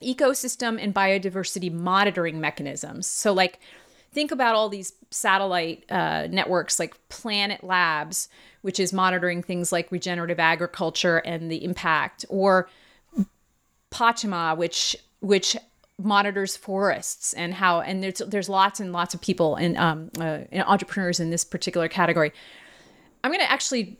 ecosystem 0.02 0.78
and 0.80 0.94
biodiversity 0.94 1.72
monitoring 1.72 2.40
mechanisms. 2.40 3.06
So, 3.06 3.32
like, 3.32 3.58
think 4.12 4.30
about 4.30 4.54
all 4.54 4.68
these 4.68 4.92
satellite 5.10 5.84
uh, 5.90 6.28
networks 6.30 6.78
like 6.78 6.96
Planet 7.08 7.64
Labs, 7.64 8.28
which 8.62 8.78
is 8.78 8.92
monitoring 8.92 9.42
things 9.42 9.72
like 9.72 9.90
regenerative 9.90 10.38
agriculture 10.38 11.18
and 11.18 11.50
the 11.50 11.64
impact, 11.64 12.24
or 12.28 12.68
Pachama, 13.90 14.56
which 14.56 14.96
which 15.26 15.56
monitors 15.98 16.56
forests 16.56 17.32
and 17.32 17.54
how 17.54 17.80
and 17.80 18.02
there's 18.02 18.18
there's 18.28 18.48
lots 18.48 18.80
and 18.80 18.92
lots 18.92 19.14
of 19.14 19.20
people 19.20 19.56
and 19.56 19.76
um, 19.76 20.10
uh, 20.20 20.40
entrepreneurs 20.52 21.20
in 21.20 21.30
this 21.30 21.44
particular 21.44 21.88
category. 21.88 22.32
I'm 23.24 23.30
going 23.30 23.40
to 23.40 23.50
actually 23.50 23.98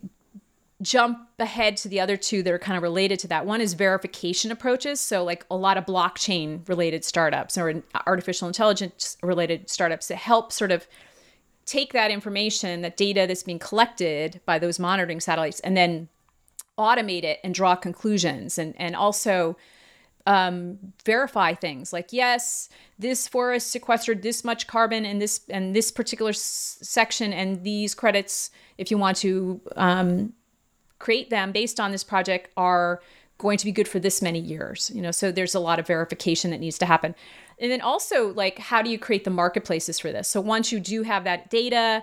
jump 0.83 1.19
ahead 1.39 1.77
to 1.79 1.89
the 1.89 2.01
other 2.01 2.17
two 2.17 2.43
that 2.43 2.53
are 2.53 2.59
kind 2.59 2.77
of 2.77 2.83
related 2.83 3.19
to 3.21 3.29
that. 3.29 3.47
One 3.47 3.63
is 3.63 3.73
verification 3.73 4.53
approaches. 4.53 5.01
So, 5.01 5.25
like 5.25 5.45
a 5.51 5.57
lot 5.57 5.79
of 5.79 5.87
blockchain 5.87 6.69
related 6.69 7.05
startups 7.05 7.57
or 7.57 7.83
artificial 8.07 8.47
intelligence 8.47 9.17
related 9.23 9.71
startups 9.71 10.09
that 10.09 10.17
help 10.17 10.53
sort 10.53 10.71
of 10.71 10.87
take 11.65 11.93
that 11.93 12.11
information, 12.11 12.83
that 12.83 12.97
data 12.97 13.25
that's 13.27 13.43
being 13.43 13.59
collected 13.59 14.41
by 14.45 14.59
those 14.59 14.79
monitoring 14.79 15.19
satellites, 15.19 15.61
and 15.61 15.77
then 15.77 16.09
automate 16.79 17.25
it 17.25 17.41
and 17.43 17.55
draw 17.55 17.75
conclusions 17.75 18.59
and, 18.59 18.75
and 18.79 18.95
also 18.95 19.57
um, 20.27 20.79
verify 21.05 21.55
things. 21.55 21.93
Like 21.93 22.13
yes 22.13 22.69
this 22.99 23.29
forest 23.29 23.71
sequestered 23.71 24.23
this 24.23 24.43
much 24.45 24.67
carbon 24.67 25.05
in 25.05 25.19
this 25.19 25.41
and 25.51 25.75
this 25.75 25.91
particular 25.91 26.31
s- 26.31 26.79
section 26.83 27.33
and 27.33 27.63
these 27.63 27.95
credits 27.95 28.51
if 28.79 28.91
you 28.91 28.99
want 28.99 29.17
to 29.19 29.61
um, 29.77 30.33
create 30.99 31.31
them 31.31 31.53
based 31.53 31.79
on 31.79 31.93
this 31.93 32.03
project 32.03 32.51
are 32.57 33.01
going 33.39 33.59
to 33.59 33.67
be 33.67 33.73
good 33.73 33.87
for 33.87 33.99
this 33.99 34.23
many 34.23 34.39
years 34.39 34.91
you 34.95 35.03
know? 35.03 35.11
So 35.11 35.31
there's 35.31 35.55
a 35.55 35.61
lot 35.61 35.79
of 35.79 35.87
verification 35.87 36.51
that 36.51 36.61
needs 36.61 36.79
to 36.79 36.87
happen. 36.87 37.15
And 37.59 37.71
then 37.71 37.81
also 37.81 38.33
like 38.33 38.59
how 38.59 38.83
do 38.83 38.91
you 38.91 38.99
create 38.99 39.25
the 39.25 39.31
marketplaces 39.31 39.99
for 39.99 40.11
this? 40.11 40.29
So 40.29 40.41
once 40.41 40.73
you 40.73 40.81
do 40.81 41.03
have 41.03 41.25
that 41.25 41.51
data 41.51 42.03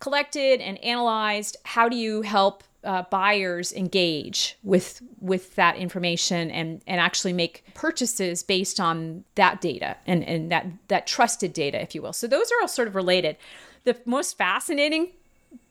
collected 0.00 0.60
and 0.60 0.76
analyzed 0.84 1.56
how 1.64 1.88
do 1.88 1.96
you 1.96 2.20
help 2.22 2.62
uh, 2.86 3.02
buyers 3.10 3.72
engage 3.72 4.56
with 4.62 5.02
with 5.20 5.54
that 5.56 5.76
information 5.76 6.50
and 6.50 6.82
and 6.86 7.00
actually 7.00 7.32
make 7.32 7.64
purchases 7.74 8.42
based 8.42 8.80
on 8.80 9.24
that 9.34 9.60
data 9.60 9.96
and 10.06 10.24
and 10.24 10.50
that 10.50 10.66
that 10.88 11.06
trusted 11.06 11.52
data 11.52 11.82
if 11.82 11.94
you 11.94 12.00
will. 12.00 12.14
So 12.14 12.26
those 12.26 12.50
are 12.52 12.62
all 12.62 12.68
sort 12.68 12.88
of 12.88 12.94
related. 12.94 13.36
The 13.84 13.96
most 14.06 14.38
fascinating 14.38 15.12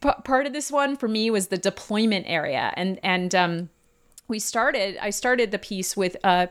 p- 0.02 0.10
part 0.24 0.46
of 0.46 0.54
this 0.54 0.72
one 0.72 0.96
for 0.96 1.08
me 1.08 1.32
was 1.32 1.48
the 1.48 1.58
deployment 1.58 2.26
area. 2.28 2.74
And 2.78 3.00
and 3.02 3.34
um, 3.34 3.70
we 4.28 4.40
started 4.40 4.98
i 5.02 5.10
started 5.10 5.52
the 5.52 5.60
piece 5.60 5.96
with 5.96 6.16
a, 6.24 6.50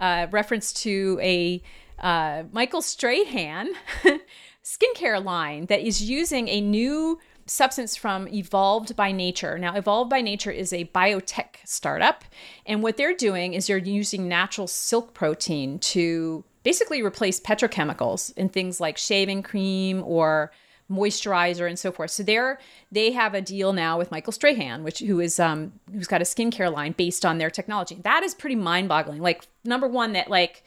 a 0.00 0.28
reference 0.30 0.72
to 0.72 1.18
a 1.22 1.62
uh, 1.98 2.44
michael 2.52 2.82
strahan 2.82 3.70
skincare 4.64 5.22
line 5.22 5.66
that 5.66 5.80
is 5.80 6.02
using 6.02 6.48
a 6.48 6.60
new 6.60 7.18
substance 7.46 7.96
from 7.96 8.28
Evolved 8.28 8.96
by 8.96 9.12
Nature. 9.12 9.58
Now, 9.58 9.74
Evolved 9.74 10.10
by 10.10 10.20
Nature 10.20 10.50
is 10.50 10.72
a 10.72 10.86
biotech 10.86 11.56
startup, 11.64 12.24
and 12.66 12.82
what 12.82 12.96
they're 12.96 13.14
doing 13.14 13.54
is 13.54 13.66
they're 13.66 13.78
using 13.78 14.28
natural 14.28 14.66
silk 14.66 15.14
protein 15.14 15.78
to 15.80 16.44
basically 16.62 17.02
replace 17.02 17.38
petrochemicals 17.38 18.36
in 18.36 18.48
things 18.48 18.80
like 18.80 18.96
shaving 18.96 19.42
cream 19.42 20.02
or 20.04 20.50
moisturizer 20.90 21.66
and 21.68 21.78
so 21.78 21.90
forth. 21.90 22.10
So 22.10 22.22
they're 22.22 22.58
they 22.92 23.12
have 23.12 23.34
a 23.34 23.40
deal 23.40 23.72
now 23.72 23.96
with 23.96 24.10
Michael 24.10 24.32
Strahan, 24.32 24.82
which 24.82 24.98
who 24.98 25.20
is 25.20 25.40
um 25.40 25.72
who's 25.92 26.06
got 26.06 26.20
a 26.20 26.24
skincare 26.24 26.72
line 26.72 26.92
based 26.92 27.24
on 27.24 27.38
their 27.38 27.50
technology. 27.50 27.96
That 28.02 28.22
is 28.22 28.34
pretty 28.34 28.56
mind-boggling. 28.56 29.20
Like 29.20 29.46
number 29.64 29.88
one, 29.88 30.12
that 30.12 30.28
like 30.28 30.62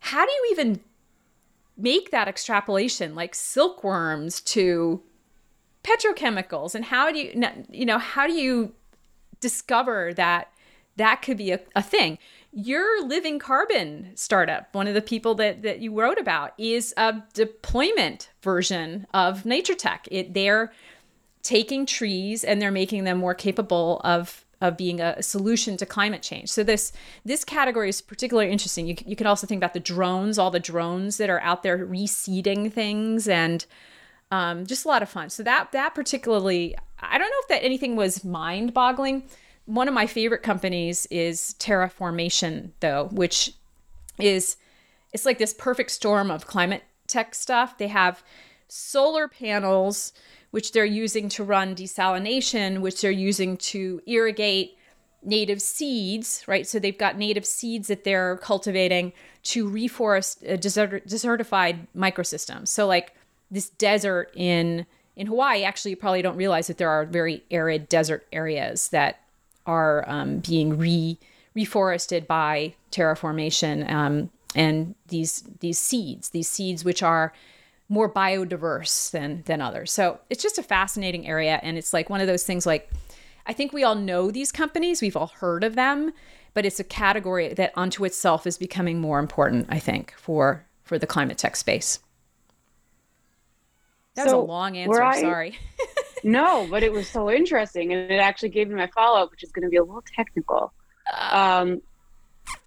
how 0.00 0.24
do 0.24 0.30
you 0.30 0.48
even 0.52 0.80
make 1.76 2.10
that 2.10 2.28
extrapolation 2.28 3.14
like 3.14 3.34
silkworms 3.34 4.40
to 4.40 5.02
petrochemicals 5.84 6.74
and 6.74 6.84
how 6.84 7.10
do 7.10 7.18
you 7.18 7.42
you 7.70 7.86
know 7.86 7.98
how 7.98 8.26
do 8.26 8.32
you 8.32 8.74
discover 9.40 10.12
that 10.14 10.52
that 10.96 11.22
could 11.22 11.36
be 11.36 11.52
a, 11.52 11.60
a 11.76 11.82
thing? 11.82 12.18
Your 12.52 13.04
living 13.04 13.38
carbon 13.38 14.12
startup 14.14 14.74
one 14.74 14.86
of 14.86 14.94
the 14.94 15.02
people 15.02 15.34
that, 15.36 15.62
that 15.62 15.80
you 15.80 15.98
wrote 15.98 16.18
about 16.18 16.52
is 16.58 16.94
a 16.96 17.22
deployment 17.34 18.30
version 18.42 19.06
of 19.14 19.44
nature 19.44 19.74
tech. 19.74 20.08
It 20.10 20.34
they're 20.34 20.72
taking 21.42 21.86
trees 21.86 22.44
and 22.44 22.60
they're 22.60 22.70
making 22.70 23.04
them 23.04 23.18
more 23.18 23.34
capable 23.34 24.00
of 24.04 24.44
of 24.60 24.76
being 24.76 25.00
a, 25.00 25.22
solution 25.22 25.76
to 25.76 25.86
climate 25.86 26.22
change. 26.22 26.48
So 26.48 26.64
this 26.64 26.92
this 27.24 27.44
category 27.44 27.88
is 27.88 28.00
particularly 28.00 28.50
interesting. 28.50 28.86
You, 28.86 28.96
you 29.06 29.16
can 29.16 29.26
also 29.26 29.46
think 29.46 29.60
about 29.60 29.74
the 29.74 29.80
drones 29.80 30.38
all 30.38 30.50
the 30.50 30.60
drones 30.60 31.16
that 31.18 31.30
are 31.30 31.40
out 31.40 31.62
there 31.62 31.78
reseeding 31.78 32.72
things 32.72 33.28
and 33.28 33.64
um, 34.30 34.66
just 34.66 34.84
a 34.84 34.88
lot 34.88 35.02
of 35.02 35.08
fun. 35.08 35.30
So 35.30 35.42
that 35.42 35.72
that 35.72 35.94
particularly, 35.94 36.76
I 37.00 37.18
don't 37.18 37.28
know 37.28 37.40
if 37.42 37.48
that 37.48 37.64
anything 37.64 37.96
was 37.96 38.24
mind 38.24 38.74
boggling. 38.74 39.24
One 39.66 39.88
of 39.88 39.94
my 39.94 40.06
favorite 40.06 40.42
companies 40.42 41.06
is 41.10 41.54
Terraformation, 41.58 42.70
though, 42.80 43.08
which 43.12 43.52
is 44.18 44.56
it's 45.12 45.26
like 45.26 45.38
this 45.38 45.54
perfect 45.54 45.90
storm 45.90 46.30
of 46.30 46.46
climate 46.46 46.82
tech 47.06 47.34
stuff. 47.34 47.78
They 47.78 47.88
have 47.88 48.22
solar 48.68 49.28
panels, 49.28 50.12
which 50.50 50.72
they're 50.72 50.84
using 50.84 51.28
to 51.30 51.44
run 51.44 51.74
desalination, 51.74 52.80
which 52.80 53.00
they're 53.00 53.10
using 53.10 53.56
to 53.56 54.00
irrigate 54.06 54.76
native 55.22 55.60
seeds, 55.60 56.44
right? 56.46 56.66
So 56.66 56.78
they've 56.78 56.96
got 56.96 57.16
native 57.16 57.44
seeds 57.44 57.88
that 57.88 58.04
they're 58.04 58.36
cultivating 58.38 59.12
to 59.44 59.68
reforest 59.68 60.48
a 60.48 60.56
desert, 60.56 61.06
desertified 61.06 61.86
microsystems. 61.96 62.68
So 62.68 62.86
like 62.86 63.14
this 63.50 63.68
desert 63.70 64.30
in 64.34 64.86
in 65.16 65.26
Hawaii, 65.26 65.64
actually, 65.64 65.90
you 65.90 65.96
probably 65.96 66.22
don't 66.22 66.36
realize 66.36 66.68
that 66.68 66.78
there 66.78 66.90
are 66.90 67.04
very 67.04 67.42
arid 67.50 67.88
desert 67.88 68.24
areas 68.32 68.88
that 68.90 69.20
are 69.66 70.08
um, 70.08 70.38
being 70.38 70.78
re 70.78 71.18
reforested 71.56 72.26
by 72.28 72.72
terraformation 72.92 73.90
um, 73.90 74.30
and 74.54 74.94
these 75.08 75.42
these 75.60 75.78
seeds, 75.78 76.30
these 76.30 76.48
seeds 76.48 76.84
which 76.84 77.02
are 77.02 77.32
more 77.88 78.08
biodiverse 78.12 79.10
than 79.10 79.42
than 79.46 79.60
others. 79.60 79.90
So 79.90 80.20
it's 80.30 80.42
just 80.42 80.58
a 80.58 80.62
fascinating 80.62 81.26
area, 81.26 81.58
and 81.62 81.76
it's 81.76 81.92
like 81.92 82.08
one 82.08 82.20
of 82.20 82.26
those 82.26 82.44
things. 82.44 82.64
Like 82.64 82.90
I 83.46 83.52
think 83.52 83.72
we 83.72 83.82
all 83.82 83.94
know 83.96 84.30
these 84.30 84.52
companies, 84.52 85.02
we've 85.02 85.16
all 85.16 85.32
heard 85.40 85.64
of 85.64 85.74
them, 85.74 86.12
but 86.54 86.64
it's 86.64 86.78
a 86.78 86.84
category 86.84 87.54
that 87.54 87.72
unto 87.74 88.04
itself 88.04 88.46
is 88.46 88.56
becoming 88.56 89.00
more 89.00 89.18
important. 89.18 89.66
I 89.68 89.78
think 89.78 90.14
for 90.16 90.64
for 90.84 90.98
the 90.98 91.06
climate 91.06 91.38
tech 91.38 91.56
space. 91.56 91.98
That 94.18 94.30
so 94.30 94.40
was 94.40 94.48
a 94.48 94.50
long 94.50 94.76
answer. 94.76 95.00
I, 95.00 95.20
sorry. 95.20 95.58
no, 96.24 96.66
but 96.68 96.82
it 96.82 96.92
was 96.92 97.08
so 97.08 97.30
interesting, 97.30 97.92
and 97.92 98.10
it 98.10 98.16
actually 98.16 98.48
gave 98.48 98.68
me 98.68 98.74
my 98.74 98.88
follow 98.88 99.22
up, 99.22 99.30
which 99.30 99.44
is 99.44 99.52
going 99.52 99.62
to 99.62 99.68
be 99.68 99.76
a 99.76 99.84
little 99.84 100.02
technical. 100.16 100.72
Uh, 101.12 101.36
um, 101.36 101.82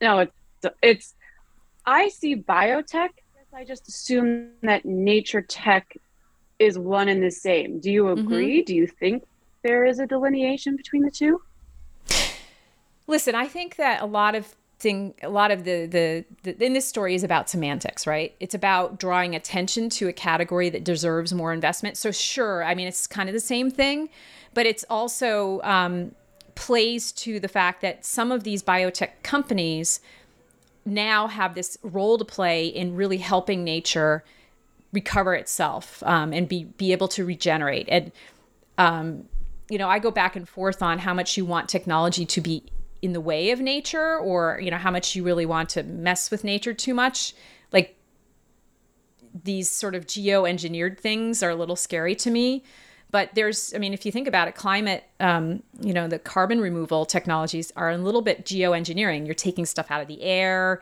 no, 0.02 0.20
it's 0.20 0.34
it's. 0.82 1.16
I 1.86 2.08
see 2.08 2.38
biotech. 2.38 3.10
I 3.54 3.66
just 3.66 3.90
assume 3.90 4.52
that 4.62 4.86
nature 4.86 5.42
tech 5.42 5.98
is 6.58 6.80
one 6.80 7.10
and 7.10 7.22
the 7.22 7.32
same. 7.32 7.82
Do 7.82 7.92
you 7.92 8.06
mm-hmm. 8.06 8.26
agree? 8.26 8.60
Mm-hmm. 8.60 8.66
Do 8.68 8.76
you 8.76 8.88
think 8.88 9.26
there 9.62 9.84
is 9.84 10.00
a 10.00 10.08
delineation 10.08 10.78
between 10.78 11.04
the 11.04 11.12
two? 11.12 11.42
Listen, 13.08 13.36
I 13.36 13.48
think 13.48 13.76
that 13.76 14.02
a 14.02 14.06
lot 14.06 14.36
of 14.36 14.56
thing 14.82 15.14
a 15.22 15.30
lot 15.30 15.52
of 15.52 15.64
the, 15.64 15.86
the 15.86 16.26
the 16.44 16.66
in 16.66 16.74
this 16.74 16.88
story 16.88 17.14
is 17.16 17.24
about 17.24 17.50
semantics 17.50 18.08
right? 18.08 18.36
It's 18.40 18.56
about 18.56 19.00
drawing 19.00 19.36
attention 19.36 19.90
to 19.92 20.08
a 20.08 20.14
category 20.14 20.70
that 20.70 20.84
deserves 20.84 21.34
more 21.34 21.54
investment. 21.54 21.98
So 21.98 22.12
sure 22.12 22.64
i 22.64 22.76
mean 22.76 22.88
it's 22.88 23.08
kind 23.08 23.30
of 23.30 23.34
the 23.34 23.40
same 23.40 23.70
thing 23.72 24.10
but 24.54 24.66
it's 24.66 24.84
also 24.90 25.62
um, 25.62 26.14
plays 26.56 27.12
to 27.14 27.40
the 27.40 27.48
fact 27.48 27.82
that 27.82 28.06
some 28.06 28.32
of 28.32 28.44
these 28.44 28.62
biotech 28.62 29.12
companies 29.24 30.02
now 30.84 31.28
have 31.28 31.56
this 31.56 31.78
role 31.84 32.18
to 32.18 32.26
play 32.26 32.68
in 32.68 32.96
really 32.96 33.18
helping 33.18 33.64
nature 33.64 34.24
recover 34.92 35.34
itself 35.36 36.04
um, 36.04 36.34
and 36.34 36.50
be 36.50 36.66
be 36.66 36.92
able 36.92 37.08
to 37.08 37.24
regenerate. 37.24 37.88
And 37.90 38.12
um, 38.78 39.26
you 39.72 39.78
know 39.78 39.88
i 39.88 39.98
go 40.00 40.12
back 40.12 40.36
and 40.36 40.48
forth 40.48 40.84
on 40.84 41.00
how 41.00 41.14
much 41.14 41.38
you 41.38 41.46
want 41.46 41.70
technology 41.70 42.26
to 42.26 42.42
be 42.42 42.62
in 43.02 43.14
the 43.14 43.22
way 43.22 43.52
of 43.52 43.60
nature 43.60 44.18
or 44.18 44.60
you 44.62 44.70
know 44.70 44.78
how 44.78 44.92
much 44.92 45.16
you 45.16 45.24
really 45.24 45.46
want 45.46 45.70
to 45.70 45.84
mess 45.84 46.30
with 46.30 46.44
nature 46.44 46.74
too 46.74 46.94
much. 46.94 47.34
Like 47.72 47.98
these 49.44 49.70
sort 49.70 49.96
of 49.96 50.08
geo-engineered 50.08 51.00
things 51.00 51.42
are 51.42 51.50
a 51.50 51.56
little 51.56 51.76
scary 51.76 52.16
to 52.16 52.30
me. 52.30 52.64
But 53.10 53.32
there's 53.34 53.74
i 53.74 53.78
mean 53.78 53.94
if 53.94 54.06
you 54.06 54.12
think 54.12 54.28
about 54.28 54.48
it 54.48 54.56
climate 54.56 55.04
um, 55.20 55.64
you 55.82 55.94
know 55.94 56.08
the 56.08 56.20
carbon 56.20 56.62
removal 56.62 57.06
technologies 57.06 57.72
are 57.76 57.90
a 57.90 57.98
little 57.98 58.22
bit 58.22 58.46
geoengineering. 58.46 59.26
You're 59.26 59.36
taking 59.36 59.66
stuff 59.66 59.90
out 59.90 60.02
of 60.02 60.08
the 60.08 60.22
air. 60.22 60.82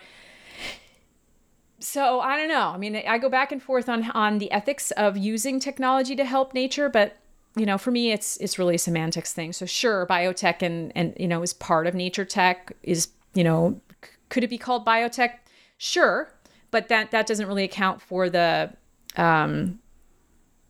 So 1.79 2.19
i 2.19 2.35
don't 2.35 2.49
know. 2.49 2.67
I 2.67 2.77
mean 2.77 2.95
i 2.95 3.17
go 3.17 3.29
back 3.29 3.51
and 3.51 3.63
forth 3.63 3.87
on 3.87 4.11
on 4.11 4.39
the 4.39 4.51
ethics 4.51 4.91
of 4.91 5.15
using 5.17 5.59
technology 5.59 6.15
to 6.17 6.25
help 6.25 6.53
nature 6.53 6.89
but 6.89 7.15
you 7.59 7.65
know, 7.65 7.77
for 7.77 7.91
me, 7.91 8.11
it's 8.11 8.37
it's 8.37 8.57
really 8.57 8.77
semantics 8.77 9.33
thing. 9.33 9.51
So 9.51 9.65
sure, 9.65 10.07
biotech 10.07 10.61
and 10.61 10.93
and 10.95 11.13
you 11.19 11.27
know 11.27 11.41
is 11.41 11.53
part 11.53 11.87
of 11.87 11.93
nature 11.93 12.23
tech. 12.23 12.71
Is 12.83 13.09
you 13.33 13.43
know, 13.43 13.81
could 14.29 14.45
it 14.45 14.49
be 14.49 14.57
called 14.57 14.85
biotech? 14.85 15.33
Sure, 15.77 16.33
but 16.71 16.87
that 16.87 17.11
that 17.11 17.27
doesn't 17.27 17.47
really 17.47 17.65
account 17.65 18.01
for 18.01 18.29
the 18.29 18.71
um, 19.17 19.79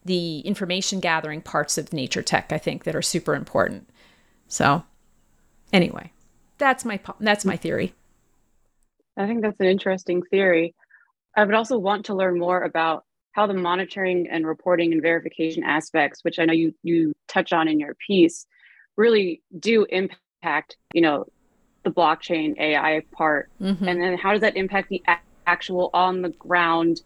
the 0.04 0.39
information 0.39 0.99
gathering 0.99 1.41
parts 1.43 1.78
of 1.78 1.93
nature 1.93 2.23
tech. 2.23 2.52
I 2.52 2.58
think 2.58 2.86
that 2.86 2.95
are 2.95 3.04
super 3.04 3.36
important. 3.36 3.88
So 4.47 4.84
anyway, 5.71 6.12
that's 6.58 6.84
my 6.84 6.99
that's 7.19 7.45
my 7.45 7.56
theory. 7.56 7.93
I 9.15 9.28
think 9.28 9.43
that's 9.43 9.60
an 9.60 9.67
interesting 9.67 10.23
theory. 10.23 10.73
I 11.38 11.45
would 11.45 11.54
also 11.54 11.78
want 11.78 12.08
to 12.08 12.15
learn 12.15 12.39
more 12.39 12.63
about 12.63 13.06
how 13.39 13.47
the 13.47 13.54
monitoring 13.54 14.28
and 14.30 14.45
reporting 14.45 14.91
and 14.91 15.02
verification 15.02 15.63
aspects, 15.63 16.25
which 16.25 16.39
I 16.39 16.45
know 16.45 16.52
you 16.52 16.73
you 16.84 17.13
touch 17.30 17.54
on 17.54 17.69
in 17.69 17.80
your 17.80 17.95
piece, 18.06 18.45
really 18.97 19.41
do 19.58 19.86
impact, 19.86 20.75
you 20.93 21.02
know, 21.02 21.25
the 21.84 21.89
blockchain 21.89 22.60
AI 22.60 23.02
part, 23.13 23.49
mm-hmm. 23.62 23.88
and 23.88 24.02
then 24.02 24.17
how 24.17 24.34
does 24.34 24.41
that 24.41 24.58
impact 24.58 24.89
the 24.89 25.02
actual 25.47 25.89
on 25.93 26.21
the 26.21 26.30
ground 26.30 27.02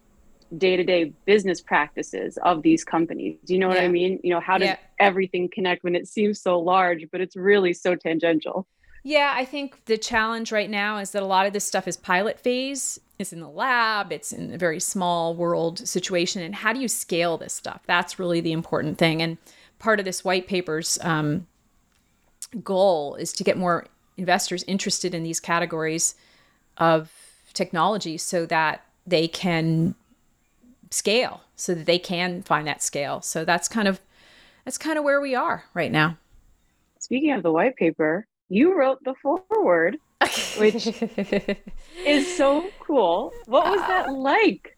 day-to-day 0.58 1.12
business 1.24 1.60
practices 1.60 2.36
of 2.42 2.62
these 2.62 2.82
companies? 2.82 3.38
Do 3.44 3.54
you 3.54 3.60
know 3.60 3.68
what 3.68 3.78
i 3.78 3.88
mean? 3.88 4.18
You 4.24 4.34
know 4.34 4.40
how 4.40 4.58
does 4.58 4.70
yeah. 4.70 4.76
everything 4.98 5.48
connect 5.48 5.84
when 5.84 5.94
it 5.94 6.08
seems 6.08 6.40
so 6.40 6.58
large 6.58 7.04
but 7.12 7.20
it's 7.20 7.36
really 7.36 7.72
so 7.72 7.94
tangential? 7.94 8.66
Yeah 9.04 9.32
i 9.36 9.44
think 9.44 9.84
the 9.84 9.98
challenge 9.98 10.50
right 10.50 10.70
now 10.70 10.98
is 10.98 11.12
that 11.12 11.22
a 11.22 11.26
lot 11.26 11.46
of 11.46 11.52
this 11.52 11.64
stuff 11.64 11.86
is 11.86 11.96
pilot 11.96 12.40
phase 12.40 12.98
it's 13.18 13.32
in 13.32 13.40
the 13.40 13.48
lab, 13.48 14.12
it's 14.12 14.32
in 14.32 14.52
a 14.52 14.58
very 14.58 14.80
small 14.80 15.34
world 15.34 15.86
situation. 15.86 16.42
And 16.42 16.54
how 16.54 16.72
do 16.72 16.80
you 16.80 16.88
scale 16.88 17.38
this 17.38 17.52
stuff? 17.52 17.82
That's 17.86 18.18
really 18.18 18.40
the 18.40 18.52
important 18.52 18.98
thing. 18.98 19.22
And 19.22 19.38
part 19.78 19.98
of 19.98 20.04
this 20.04 20.24
white 20.24 20.48
paper's 20.48 20.98
um, 21.02 21.46
goal 22.62 23.14
is 23.16 23.32
to 23.34 23.44
get 23.44 23.56
more 23.56 23.86
investors 24.16 24.64
interested 24.66 25.14
in 25.14 25.22
these 25.22 25.40
categories 25.40 26.14
of 26.78 27.12
technology 27.52 28.16
so 28.16 28.46
that 28.46 28.84
they 29.06 29.28
can 29.28 29.94
scale 30.90 31.40
so 31.56 31.74
that 31.74 31.86
they 31.86 31.98
can 31.98 32.42
find 32.42 32.66
that 32.66 32.82
scale 32.82 33.20
so 33.20 33.44
that's 33.44 33.68
kind 33.68 33.88
of 33.88 34.00
that's 34.64 34.78
kind 34.78 34.98
of 34.98 35.04
where 35.04 35.20
we 35.20 35.34
are 35.34 35.64
right 35.74 35.90
now 35.90 36.16
speaking 37.00 37.32
of 37.32 37.42
the 37.42 37.50
white 37.50 37.76
paper 37.76 38.26
you 38.48 38.78
wrote 38.78 39.02
the 39.04 39.14
foreword 39.22 39.96
which 40.58 40.86
is 42.06 42.36
so 42.36 42.68
cool 42.80 43.32
what 43.46 43.66
was 43.66 43.80
that 43.80 44.12
like 44.12 44.74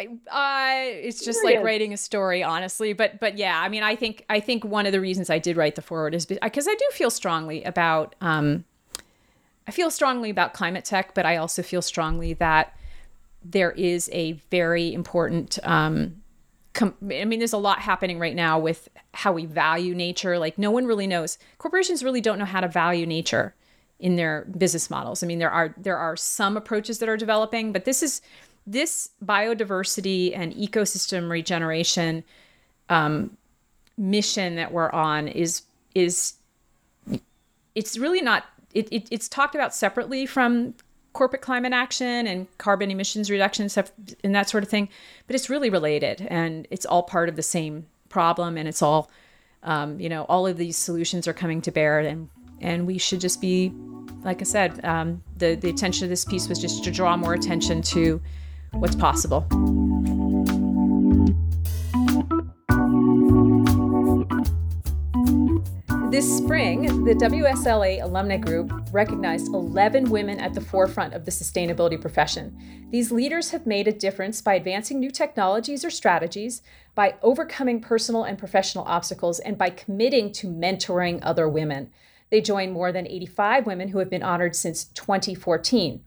uh, 0.00 0.74
it's 0.74 1.24
just 1.24 1.44
like 1.44 1.62
writing 1.62 1.92
a 1.92 1.96
story, 1.96 2.42
honestly. 2.42 2.92
But 2.92 3.20
but 3.20 3.38
yeah, 3.38 3.60
I 3.60 3.68
mean, 3.68 3.84
I 3.84 3.94
think 3.94 4.24
I 4.28 4.40
think 4.40 4.64
one 4.64 4.86
of 4.86 4.92
the 4.92 5.00
reasons 5.00 5.30
I 5.30 5.38
did 5.38 5.56
write 5.56 5.76
the 5.76 5.82
foreword 5.82 6.14
is 6.14 6.26
because 6.26 6.66
I 6.66 6.74
do 6.74 6.84
feel 6.92 7.10
strongly 7.10 7.62
about 7.62 8.16
um, 8.20 8.64
I 9.68 9.70
feel 9.70 9.90
strongly 9.90 10.30
about 10.30 10.52
climate 10.52 10.84
tech, 10.84 11.14
but 11.14 11.24
I 11.24 11.36
also 11.36 11.62
feel 11.62 11.80
strongly 11.80 12.34
that 12.34 12.76
there 13.44 13.70
is 13.72 14.10
a 14.12 14.32
very 14.50 14.92
important. 14.92 15.58
Um, 15.62 16.22
com- 16.74 16.94
I 17.10 17.24
mean, 17.24 17.38
there's 17.38 17.52
a 17.52 17.58
lot 17.58 17.78
happening 17.80 18.18
right 18.18 18.34
now 18.34 18.58
with 18.58 18.88
how 19.14 19.32
we 19.32 19.46
value 19.46 19.94
nature. 19.94 20.38
Like 20.38 20.58
no 20.58 20.70
one 20.70 20.84
really 20.84 21.06
knows. 21.06 21.38
Corporations 21.58 22.04
really 22.04 22.20
don't 22.20 22.38
know 22.38 22.44
how 22.44 22.60
to 22.60 22.68
value 22.68 23.06
nature 23.06 23.54
in 23.98 24.16
their 24.16 24.44
business 24.58 24.90
models. 24.90 25.22
I 25.22 25.26
mean, 25.26 25.38
there 25.38 25.50
are 25.50 25.74
there 25.78 25.96
are 25.96 26.16
some 26.16 26.56
approaches 26.56 26.98
that 26.98 27.08
are 27.08 27.16
developing, 27.16 27.72
but 27.72 27.84
this 27.84 28.02
is 28.02 28.20
this 28.66 29.10
biodiversity 29.24 30.36
and 30.36 30.52
ecosystem 30.54 31.30
regeneration 31.30 32.24
um, 32.88 33.36
mission 33.96 34.56
that 34.56 34.72
we're 34.72 34.90
on 34.90 35.28
is 35.28 35.62
is 35.94 36.34
it's 37.74 37.96
really 37.96 38.20
not 38.20 38.44
it, 38.72 38.88
it, 38.90 39.08
it's 39.10 39.28
talked 39.28 39.54
about 39.54 39.74
separately 39.74 40.26
from 40.26 40.74
corporate 41.14 41.40
climate 41.40 41.72
action 41.72 42.26
and 42.26 42.46
carbon 42.58 42.90
emissions 42.90 43.30
reduction 43.30 43.68
stuff 43.68 43.90
and 44.22 44.34
that 44.34 44.48
sort 44.48 44.62
of 44.62 44.68
thing 44.68 44.88
but 45.26 45.34
it's 45.34 45.48
really 45.48 45.70
related 45.70 46.26
and 46.28 46.68
it's 46.70 46.84
all 46.84 47.02
part 47.02 47.28
of 47.28 47.36
the 47.36 47.42
same 47.42 47.86
problem 48.10 48.58
and 48.58 48.68
it's 48.68 48.82
all 48.82 49.10
um, 49.62 49.98
you 49.98 50.08
know 50.08 50.24
all 50.24 50.46
of 50.46 50.58
these 50.58 50.76
solutions 50.76 51.26
are 51.26 51.32
coming 51.32 51.62
to 51.62 51.70
bear 51.70 52.00
and 52.00 52.28
and 52.60 52.86
we 52.86 52.98
should 52.98 53.20
just 53.20 53.40
be 53.40 53.72
like 54.22 54.40
i 54.42 54.44
said 54.44 54.84
um, 54.84 55.22
the 55.38 55.54
the 55.54 55.70
attention 55.70 56.04
of 56.04 56.10
this 56.10 56.24
piece 56.24 56.48
was 56.48 56.60
just 56.60 56.84
to 56.84 56.90
draw 56.90 57.16
more 57.16 57.32
attention 57.32 57.80
to 57.80 58.20
what's 58.78 58.96
possible. 58.96 59.46
This 66.14 66.38
spring, 66.38 67.02
the 67.04 67.14
WSLA 67.14 68.00
Alumni 68.00 68.36
Group 68.36 68.72
recognized 68.92 69.48
11 69.48 70.08
women 70.08 70.38
at 70.38 70.54
the 70.54 70.60
forefront 70.60 71.12
of 71.12 71.24
the 71.24 71.32
sustainability 71.32 72.00
profession. 72.00 72.56
These 72.92 73.10
leaders 73.10 73.50
have 73.50 73.66
made 73.66 73.88
a 73.88 73.92
difference 73.92 74.40
by 74.40 74.54
advancing 74.54 75.00
new 75.00 75.10
technologies 75.10 75.84
or 75.84 75.90
strategies, 75.90 76.62
by 76.94 77.16
overcoming 77.20 77.80
personal 77.80 78.22
and 78.22 78.38
professional 78.38 78.84
obstacles, 78.84 79.40
and 79.40 79.58
by 79.58 79.70
committing 79.70 80.30
to 80.34 80.46
mentoring 80.46 81.18
other 81.22 81.48
women. 81.48 81.90
They 82.30 82.40
join 82.40 82.70
more 82.70 82.92
than 82.92 83.08
85 83.08 83.66
women 83.66 83.88
who 83.88 83.98
have 83.98 84.08
been 84.08 84.22
honored 84.22 84.54
since 84.54 84.84
2014. 84.84 86.00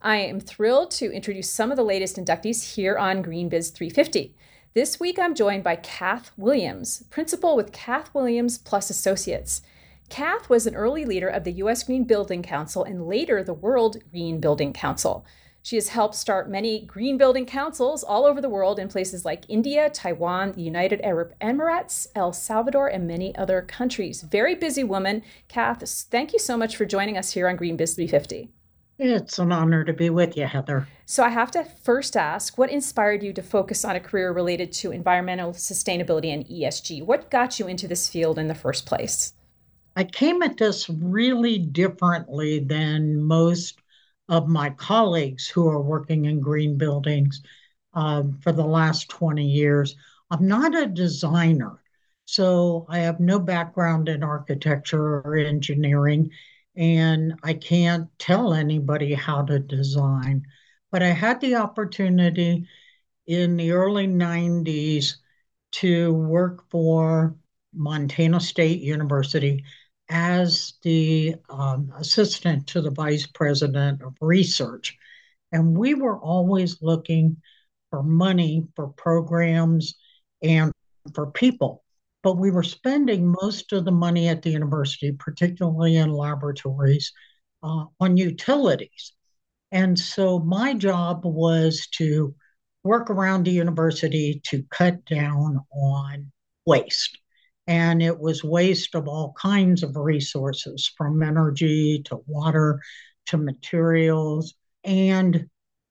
I 0.00 0.18
am 0.18 0.38
thrilled 0.38 0.92
to 0.92 1.10
introduce 1.10 1.50
some 1.50 1.72
of 1.72 1.76
the 1.76 1.82
latest 1.82 2.18
inductees 2.18 2.76
here 2.76 2.96
on 2.96 3.24
GreenBiz 3.24 3.74
350. 3.74 4.32
This 4.72 5.00
week, 5.00 5.18
I'm 5.18 5.34
joined 5.34 5.64
by 5.64 5.74
Kath 5.74 6.30
Williams, 6.36 7.02
principal 7.10 7.56
with 7.56 7.72
Kath 7.72 8.14
Williams 8.14 8.56
Plus 8.56 8.88
Associates. 8.88 9.62
Kath 10.10 10.48
was 10.48 10.64
an 10.64 10.76
early 10.76 11.04
leader 11.04 11.26
of 11.26 11.42
the 11.42 11.54
U.S. 11.54 11.82
Green 11.82 12.04
Building 12.04 12.40
Council 12.40 12.84
and 12.84 13.08
later 13.08 13.42
the 13.42 13.52
World 13.52 13.96
Green 14.12 14.38
Building 14.38 14.72
Council. 14.72 15.26
She 15.60 15.74
has 15.74 15.88
helped 15.88 16.14
start 16.14 16.48
many 16.48 16.86
green 16.86 17.18
building 17.18 17.46
councils 17.46 18.04
all 18.04 18.24
over 18.24 18.40
the 18.40 18.48
world 18.48 18.78
in 18.78 18.86
places 18.86 19.24
like 19.24 19.44
India, 19.48 19.90
Taiwan, 19.90 20.52
the 20.52 20.62
United 20.62 21.00
Arab 21.00 21.34
Emirates, 21.40 22.06
El 22.14 22.32
Salvador, 22.32 22.86
and 22.86 23.08
many 23.08 23.34
other 23.34 23.62
countries. 23.62 24.22
Very 24.22 24.54
busy 24.54 24.84
woman. 24.84 25.24
Kath, 25.48 25.82
thank 26.12 26.32
you 26.32 26.38
so 26.38 26.56
much 26.56 26.76
for 26.76 26.84
joining 26.84 27.18
us 27.18 27.32
here 27.32 27.48
on 27.48 27.56
Green 27.56 27.76
Biz 27.76 27.96
350. 27.96 28.50
It's 29.02 29.38
an 29.38 29.50
honor 29.50 29.82
to 29.82 29.94
be 29.94 30.10
with 30.10 30.36
you, 30.36 30.44
Heather. 30.44 30.86
So, 31.06 31.24
I 31.24 31.30
have 31.30 31.50
to 31.52 31.64
first 31.64 32.18
ask 32.18 32.58
what 32.58 32.68
inspired 32.68 33.22
you 33.22 33.32
to 33.32 33.42
focus 33.42 33.82
on 33.82 33.96
a 33.96 34.00
career 34.00 34.30
related 34.30 34.72
to 34.72 34.92
environmental 34.92 35.52
sustainability 35.52 36.34
and 36.34 36.44
ESG? 36.44 37.02
What 37.02 37.30
got 37.30 37.58
you 37.58 37.66
into 37.66 37.88
this 37.88 38.10
field 38.10 38.38
in 38.38 38.46
the 38.46 38.54
first 38.54 38.84
place? 38.84 39.32
I 39.96 40.04
came 40.04 40.42
at 40.42 40.58
this 40.58 40.90
really 40.90 41.56
differently 41.56 42.58
than 42.58 43.22
most 43.22 43.80
of 44.28 44.48
my 44.48 44.68
colleagues 44.68 45.48
who 45.48 45.66
are 45.66 45.80
working 45.80 46.26
in 46.26 46.38
green 46.38 46.76
buildings 46.76 47.42
um, 47.94 48.38
for 48.42 48.52
the 48.52 48.66
last 48.66 49.08
20 49.08 49.42
years. 49.42 49.96
I'm 50.30 50.46
not 50.46 50.76
a 50.76 50.86
designer, 50.86 51.82
so 52.26 52.84
I 52.90 52.98
have 52.98 53.18
no 53.18 53.38
background 53.38 54.10
in 54.10 54.22
architecture 54.22 55.22
or 55.22 55.36
engineering 55.36 56.32
and 56.76 57.34
I 57.42 57.54
can't 57.54 58.08
tell 58.18 58.54
anybody 58.54 59.14
how 59.14 59.42
to 59.42 59.58
design. 59.58 60.44
But 60.90 61.02
I 61.02 61.08
had 61.08 61.40
the 61.40 61.56
opportunity 61.56 62.66
in 63.26 63.56
the 63.56 63.72
early 63.72 64.06
90s 64.06 65.16
to 65.72 66.12
work 66.12 66.68
for 66.70 67.36
Montana 67.72 68.40
State 68.40 68.80
University 68.80 69.64
as 70.08 70.74
the 70.82 71.36
um, 71.48 71.92
assistant 71.96 72.66
to 72.68 72.80
the 72.80 72.90
vice 72.90 73.26
president 73.26 74.02
of 74.02 74.16
research. 74.20 74.96
And 75.52 75.76
we 75.76 75.94
were 75.94 76.18
always 76.18 76.82
looking 76.82 77.36
for 77.90 78.02
money 78.02 78.66
for 78.74 78.88
programs 78.88 79.94
and 80.42 80.72
for 81.14 81.30
people 81.30 81.84
but 82.22 82.36
we 82.38 82.50
were 82.50 82.62
spending 82.62 83.34
most 83.40 83.72
of 83.72 83.84
the 83.84 83.92
money 83.92 84.28
at 84.28 84.42
the 84.42 84.50
university, 84.50 85.12
particularly 85.12 85.96
in 85.96 86.12
laboratories, 86.12 87.12
uh, 87.62 87.84
on 87.98 88.16
utilities. 88.16 89.12
And 89.72 89.98
so 89.98 90.38
my 90.40 90.74
job 90.74 91.22
was 91.24 91.86
to 91.98 92.34
work 92.82 93.10
around 93.10 93.44
the 93.44 93.52
university 93.52 94.40
to 94.46 94.62
cut 94.70 95.04
down 95.04 95.60
on 95.74 96.32
waste. 96.66 97.18
And 97.66 98.02
it 98.02 98.18
was 98.18 98.42
waste 98.42 98.94
of 98.94 99.06
all 99.06 99.32
kinds 99.40 99.82
of 99.82 99.96
resources, 99.96 100.90
from 100.96 101.22
energy 101.22 102.02
to 102.06 102.18
water 102.26 102.80
to 103.26 103.36
materials. 103.36 104.54
And 104.82 105.48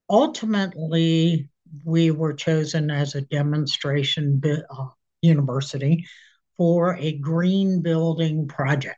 ultimately, 0.09 1.49
we 1.85 2.11
were 2.11 2.33
chosen 2.33 2.89
as 2.91 3.15
a 3.15 3.21
demonstration 3.21 4.41
uh, 4.45 4.87
university 5.21 6.05
for 6.57 6.97
a 6.97 7.13
green 7.13 7.81
building 7.81 8.47
project. 8.47 8.97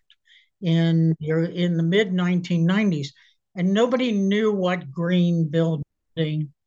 In 0.61 1.15
in 1.19 1.75
the 1.75 1.83
mid 1.83 2.11
1990s 2.11 3.07
and 3.55 3.73
nobody 3.73 4.11
knew 4.11 4.51
what 4.51 4.91
green 4.91 5.49
building 5.49 5.83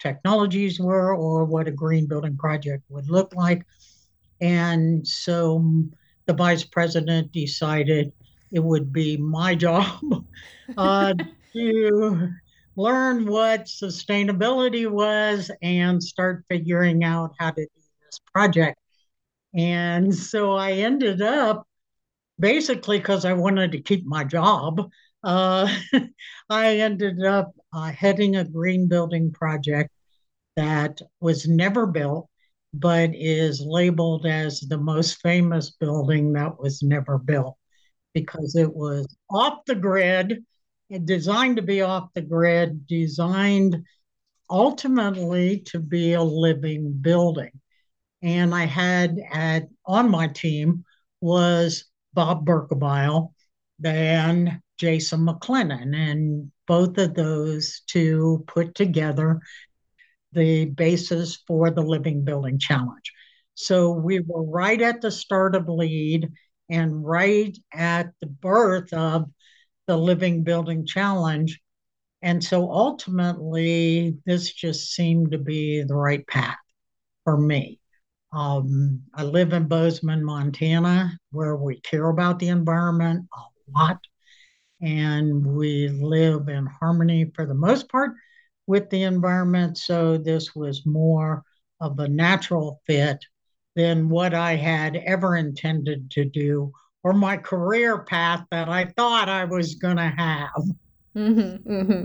technologies 0.00 0.80
were 0.80 1.14
or 1.14 1.44
what 1.44 1.68
a 1.68 1.70
green 1.70 2.06
building 2.06 2.36
project 2.36 2.82
would 2.88 3.08
look 3.08 3.34
like. 3.34 3.64
And 4.40 5.06
so 5.06 5.84
the 6.26 6.34
vice 6.34 6.64
president 6.64 7.32
decided 7.32 8.12
it 8.50 8.60
would 8.60 8.92
be 8.92 9.16
my 9.16 9.54
job 9.66 10.26
uh, 10.76 11.14
to 11.52 12.28
learn 12.76 13.26
what 13.26 13.66
sustainability 13.66 14.90
was 14.90 15.50
and 15.62 16.02
start 16.02 16.44
figuring 16.48 17.04
out 17.04 17.32
how 17.38 17.50
to 17.50 17.62
do 17.62 17.82
this 18.04 18.20
project 18.32 18.76
and 19.54 20.14
so 20.14 20.52
I 20.52 20.72
ended 20.72 21.22
up 21.22 21.66
basically 22.38 22.98
because 22.98 23.24
I 23.24 23.32
wanted 23.34 23.72
to 23.72 23.80
keep 23.80 24.04
my 24.04 24.24
job. 24.24 24.90
Uh, 25.22 25.72
I 26.50 26.78
ended 26.78 27.24
up 27.24 27.52
uh, 27.72 27.92
heading 27.92 28.36
a 28.36 28.44
green 28.44 28.88
building 28.88 29.32
project 29.32 29.90
that 30.56 31.00
was 31.20 31.46
never 31.46 31.86
built, 31.86 32.28
but 32.72 33.10
is 33.14 33.60
labeled 33.64 34.26
as 34.26 34.60
the 34.60 34.78
most 34.78 35.20
famous 35.22 35.70
building 35.70 36.32
that 36.32 36.58
was 36.58 36.82
never 36.82 37.18
built 37.18 37.56
because 38.12 38.56
it 38.56 38.72
was 38.72 39.06
off 39.30 39.64
the 39.66 39.74
grid, 39.74 40.44
designed 41.04 41.56
to 41.56 41.62
be 41.62 41.80
off 41.80 42.12
the 42.14 42.22
grid, 42.22 42.86
designed 42.86 43.84
ultimately 44.50 45.60
to 45.60 45.78
be 45.78 46.12
a 46.12 46.22
living 46.22 46.92
building 47.00 47.50
and 48.24 48.54
I 48.54 48.64
had 48.64 49.20
at 49.30 49.68
on 49.84 50.10
my 50.10 50.28
team 50.28 50.84
was 51.20 51.84
Bob 52.14 52.46
Berkebile 52.46 53.32
and 53.84 54.60
Jason 54.78 55.26
McLennan, 55.26 55.94
and 55.94 56.50
both 56.66 56.96
of 56.96 57.14
those 57.14 57.82
two 57.86 58.42
put 58.46 58.74
together 58.74 59.40
the 60.32 60.64
basis 60.64 61.36
for 61.46 61.70
the 61.70 61.82
Living 61.82 62.24
Building 62.24 62.58
Challenge. 62.58 63.12
So 63.54 63.92
we 63.92 64.20
were 64.20 64.42
right 64.42 64.80
at 64.80 65.02
the 65.02 65.10
start 65.10 65.54
of 65.54 65.68
LEED 65.68 66.32
and 66.70 67.04
right 67.04 67.56
at 67.72 68.10
the 68.20 68.26
birth 68.26 68.92
of 68.94 69.30
the 69.86 69.98
Living 69.98 70.42
Building 70.44 70.86
Challenge. 70.86 71.60
And 72.22 72.42
so 72.42 72.70
ultimately, 72.72 74.16
this 74.24 74.50
just 74.50 74.94
seemed 74.94 75.32
to 75.32 75.38
be 75.38 75.82
the 75.82 75.94
right 75.94 76.26
path 76.26 76.56
for 77.24 77.36
me. 77.36 77.80
Um, 78.34 79.00
I 79.14 79.22
live 79.22 79.52
in 79.52 79.68
Bozeman, 79.68 80.24
Montana, 80.24 81.16
where 81.30 81.56
we 81.56 81.80
care 81.80 82.08
about 82.08 82.40
the 82.40 82.48
environment 82.48 83.26
a 83.32 83.78
lot. 83.78 84.00
And 84.82 85.46
we 85.46 85.88
live 85.88 86.48
in 86.48 86.66
harmony 86.66 87.30
for 87.34 87.46
the 87.46 87.54
most 87.54 87.88
part 87.88 88.10
with 88.66 88.90
the 88.90 89.04
environment. 89.04 89.78
So 89.78 90.18
this 90.18 90.54
was 90.54 90.84
more 90.84 91.44
of 91.80 91.98
a 92.00 92.08
natural 92.08 92.82
fit 92.86 93.24
than 93.76 94.08
what 94.08 94.34
I 94.34 94.56
had 94.56 94.96
ever 94.96 95.36
intended 95.36 96.10
to 96.12 96.24
do 96.24 96.72
or 97.04 97.12
my 97.12 97.36
career 97.36 97.98
path 98.02 98.44
that 98.50 98.68
I 98.68 98.86
thought 98.96 99.28
I 99.28 99.44
was 99.44 99.76
going 99.76 99.96
to 99.96 100.12
have. 100.16 100.50
Mm-hmm, 101.14 101.72
mm-hmm. 101.72 102.04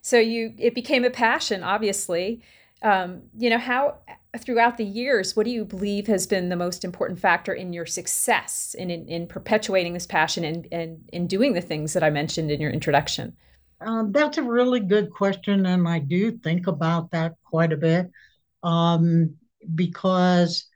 So 0.00 0.18
you, 0.18 0.54
it 0.58 0.74
became 0.74 1.04
a 1.04 1.10
passion, 1.10 1.62
obviously. 1.62 2.40
Um, 2.82 3.22
you 3.36 3.50
know, 3.50 3.58
how 3.58 3.98
throughout 4.36 4.76
the 4.76 4.84
years, 4.84 5.34
what 5.34 5.44
do 5.44 5.50
you 5.50 5.64
believe 5.64 6.06
has 6.06 6.26
been 6.26 6.48
the 6.48 6.56
most 6.56 6.84
important 6.84 7.18
factor 7.18 7.52
in 7.52 7.72
your 7.72 7.86
success 7.86 8.74
in, 8.78 8.90
in, 8.90 9.08
in 9.08 9.26
perpetuating 9.26 9.94
this 9.94 10.06
passion 10.06 10.44
and, 10.44 10.68
and 10.70 11.08
in 11.12 11.26
doing 11.26 11.54
the 11.54 11.60
things 11.60 11.92
that 11.94 12.04
I 12.04 12.10
mentioned 12.10 12.50
in 12.50 12.60
your 12.60 12.70
introduction? 12.70 13.36
Um, 13.80 14.12
that's 14.12 14.38
a 14.38 14.42
really 14.42 14.80
good 14.80 15.10
question, 15.10 15.66
and 15.66 15.88
I 15.88 16.00
do 16.00 16.32
think 16.38 16.66
about 16.66 17.12
that 17.12 17.34
quite 17.44 17.72
a 17.72 17.76
bit 17.76 18.10
um, 18.62 19.36
because 19.74 20.66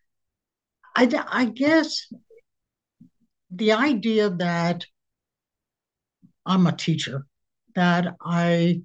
I, 0.94 1.10
I 1.28 1.46
guess 1.46 2.12
the 3.50 3.72
idea 3.72 4.30
that 4.30 4.86
I'm 6.46 6.66
a 6.66 6.72
teacher, 6.72 7.26
that 7.74 8.16
I 8.20 8.82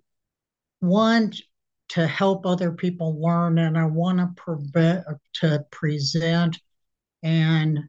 want 0.82 1.42
to 1.90 2.08
help 2.08 2.46
other 2.46 2.72
people 2.72 3.22
learn 3.22 3.58
and 3.60 3.78
I 3.78 3.86
want 3.86 4.20
to 4.20 4.30
prevent 4.36 5.06
to 5.36 5.66
present 5.72 6.60
and 7.24 7.80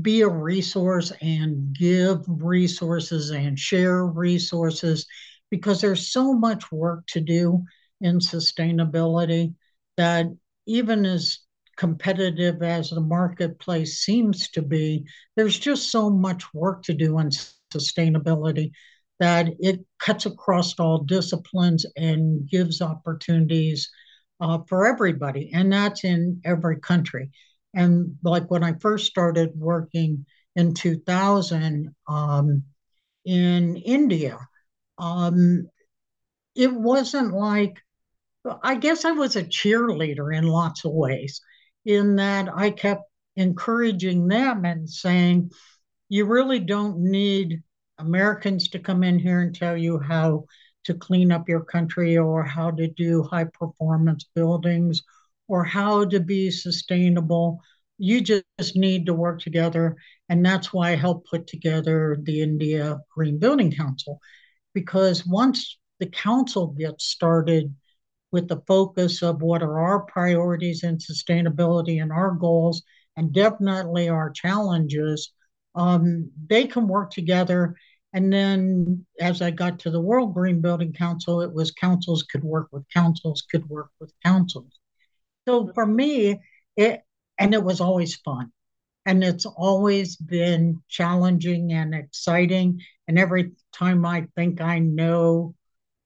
be 0.00 0.20
a 0.20 0.28
resource 0.28 1.12
and 1.20 1.74
give 1.74 2.20
resources 2.28 3.30
and 3.30 3.58
share 3.58 4.06
resources 4.06 5.06
because 5.50 5.80
there's 5.80 6.12
so 6.12 6.32
much 6.32 6.70
work 6.70 7.06
to 7.08 7.20
do 7.20 7.64
in 8.00 8.18
sustainability 8.18 9.54
that 9.96 10.26
even 10.66 11.04
as 11.04 11.40
competitive 11.76 12.62
as 12.62 12.90
the 12.90 13.00
marketplace 13.00 13.98
seems 14.00 14.50
to 14.50 14.62
be, 14.62 15.04
there's 15.34 15.58
just 15.58 15.90
so 15.90 16.08
much 16.08 16.44
work 16.54 16.82
to 16.84 16.94
do 16.94 17.18
in 17.18 17.30
sustainability 17.72 18.70
that 19.20 19.48
it 19.60 19.80
cuts 19.98 20.26
across 20.26 20.78
all 20.80 21.04
disciplines 21.04 21.86
and 21.96 22.48
gives 22.48 22.80
opportunities 22.80 23.90
uh, 24.40 24.58
for 24.68 24.86
everybody. 24.86 25.50
And 25.52 25.72
that's 25.72 26.04
in 26.04 26.40
every 26.44 26.80
country. 26.80 27.30
And 27.74 28.16
like 28.24 28.50
when 28.50 28.64
I 28.64 28.72
first 28.80 29.06
started 29.06 29.52
working 29.54 30.26
in 30.56 30.74
2000 30.74 31.94
um, 32.08 32.64
in 33.24 33.76
India, 33.76 34.38
um, 34.98 35.68
it 36.56 36.72
wasn't 36.72 37.32
like, 37.32 37.78
I 38.62 38.74
guess 38.76 39.04
I 39.04 39.12
was 39.12 39.36
a 39.36 39.44
cheerleader 39.44 40.36
in 40.36 40.44
lots 40.46 40.84
of 40.84 40.92
ways, 40.92 41.42
in 41.84 42.16
that 42.16 42.48
I 42.52 42.70
kept 42.70 43.02
encouraging 43.36 44.28
them 44.28 44.64
and 44.64 44.88
saying, 44.88 45.50
you 46.08 46.24
really 46.24 46.58
don't 46.58 46.98
need 46.98 47.62
Americans 48.00 48.68
to 48.68 48.78
come 48.78 49.02
in 49.04 49.18
here 49.18 49.40
and 49.40 49.54
tell 49.54 49.76
you 49.76 49.98
how 49.98 50.44
to 50.84 50.94
clean 50.94 51.30
up 51.30 51.48
your 51.48 51.64
country 51.64 52.16
or 52.16 52.42
how 52.42 52.70
to 52.70 52.88
do 52.88 53.22
high 53.22 53.44
performance 53.44 54.24
buildings 54.34 55.02
or 55.48 55.64
how 55.64 56.04
to 56.06 56.20
be 56.20 56.50
sustainable. 56.50 57.60
You 57.98 58.20
just 58.20 58.76
need 58.76 59.06
to 59.06 59.14
work 59.14 59.40
together. 59.40 59.96
And 60.28 60.44
that's 60.44 60.72
why 60.72 60.92
I 60.92 60.96
helped 60.96 61.30
put 61.30 61.46
together 61.46 62.16
the 62.22 62.40
India 62.40 62.98
Green 63.14 63.38
Building 63.38 63.72
Council. 63.72 64.20
Because 64.72 65.26
once 65.26 65.78
the 65.98 66.06
council 66.06 66.68
gets 66.68 67.04
started 67.04 67.74
with 68.32 68.48
the 68.48 68.62
focus 68.66 69.22
of 69.22 69.42
what 69.42 69.62
are 69.62 69.80
our 69.80 70.00
priorities 70.00 70.84
in 70.84 70.98
sustainability 70.98 72.00
and 72.00 72.12
our 72.12 72.30
goals, 72.30 72.82
and 73.16 73.32
definitely 73.32 74.08
our 74.08 74.30
challenges, 74.30 75.32
um, 75.74 76.30
they 76.48 76.66
can 76.66 76.88
work 76.88 77.10
together 77.10 77.76
and 78.12 78.32
then 78.32 79.06
as 79.20 79.40
I 79.40 79.50
got 79.50 79.78
to 79.80 79.90
the 79.90 80.00
World 80.00 80.34
Green 80.34 80.60
Building 80.60 80.92
Council, 80.92 81.42
it 81.42 81.52
was 81.52 81.70
councils 81.70 82.24
could 82.24 82.42
work 82.42 82.68
with 82.72 82.84
councils, 82.92 83.42
could 83.50 83.68
work 83.68 83.90
with 84.00 84.12
councils. 84.24 84.78
So 85.46 85.72
for 85.74 85.86
me, 85.86 86.40
it, 86.76 87.02
and 87.38 87.54
it 87.54 87.62
was 87.62 87.80
always 87.80 88.16
fun. 88.16 88.52
And 89.06 89.24
it's 89.24 89.46
always 89.46 90.16
been 90.16 90.82
challenging 90.88 91.72
and 91.72 91.94
exciting. 91.94 92.80
And 93.08 93.18
every 93.18 93.52
time 93.72 94.04
I 94.04 94.26
think 94.36 94.60
I 94.60 94.78
know 94.78 95.54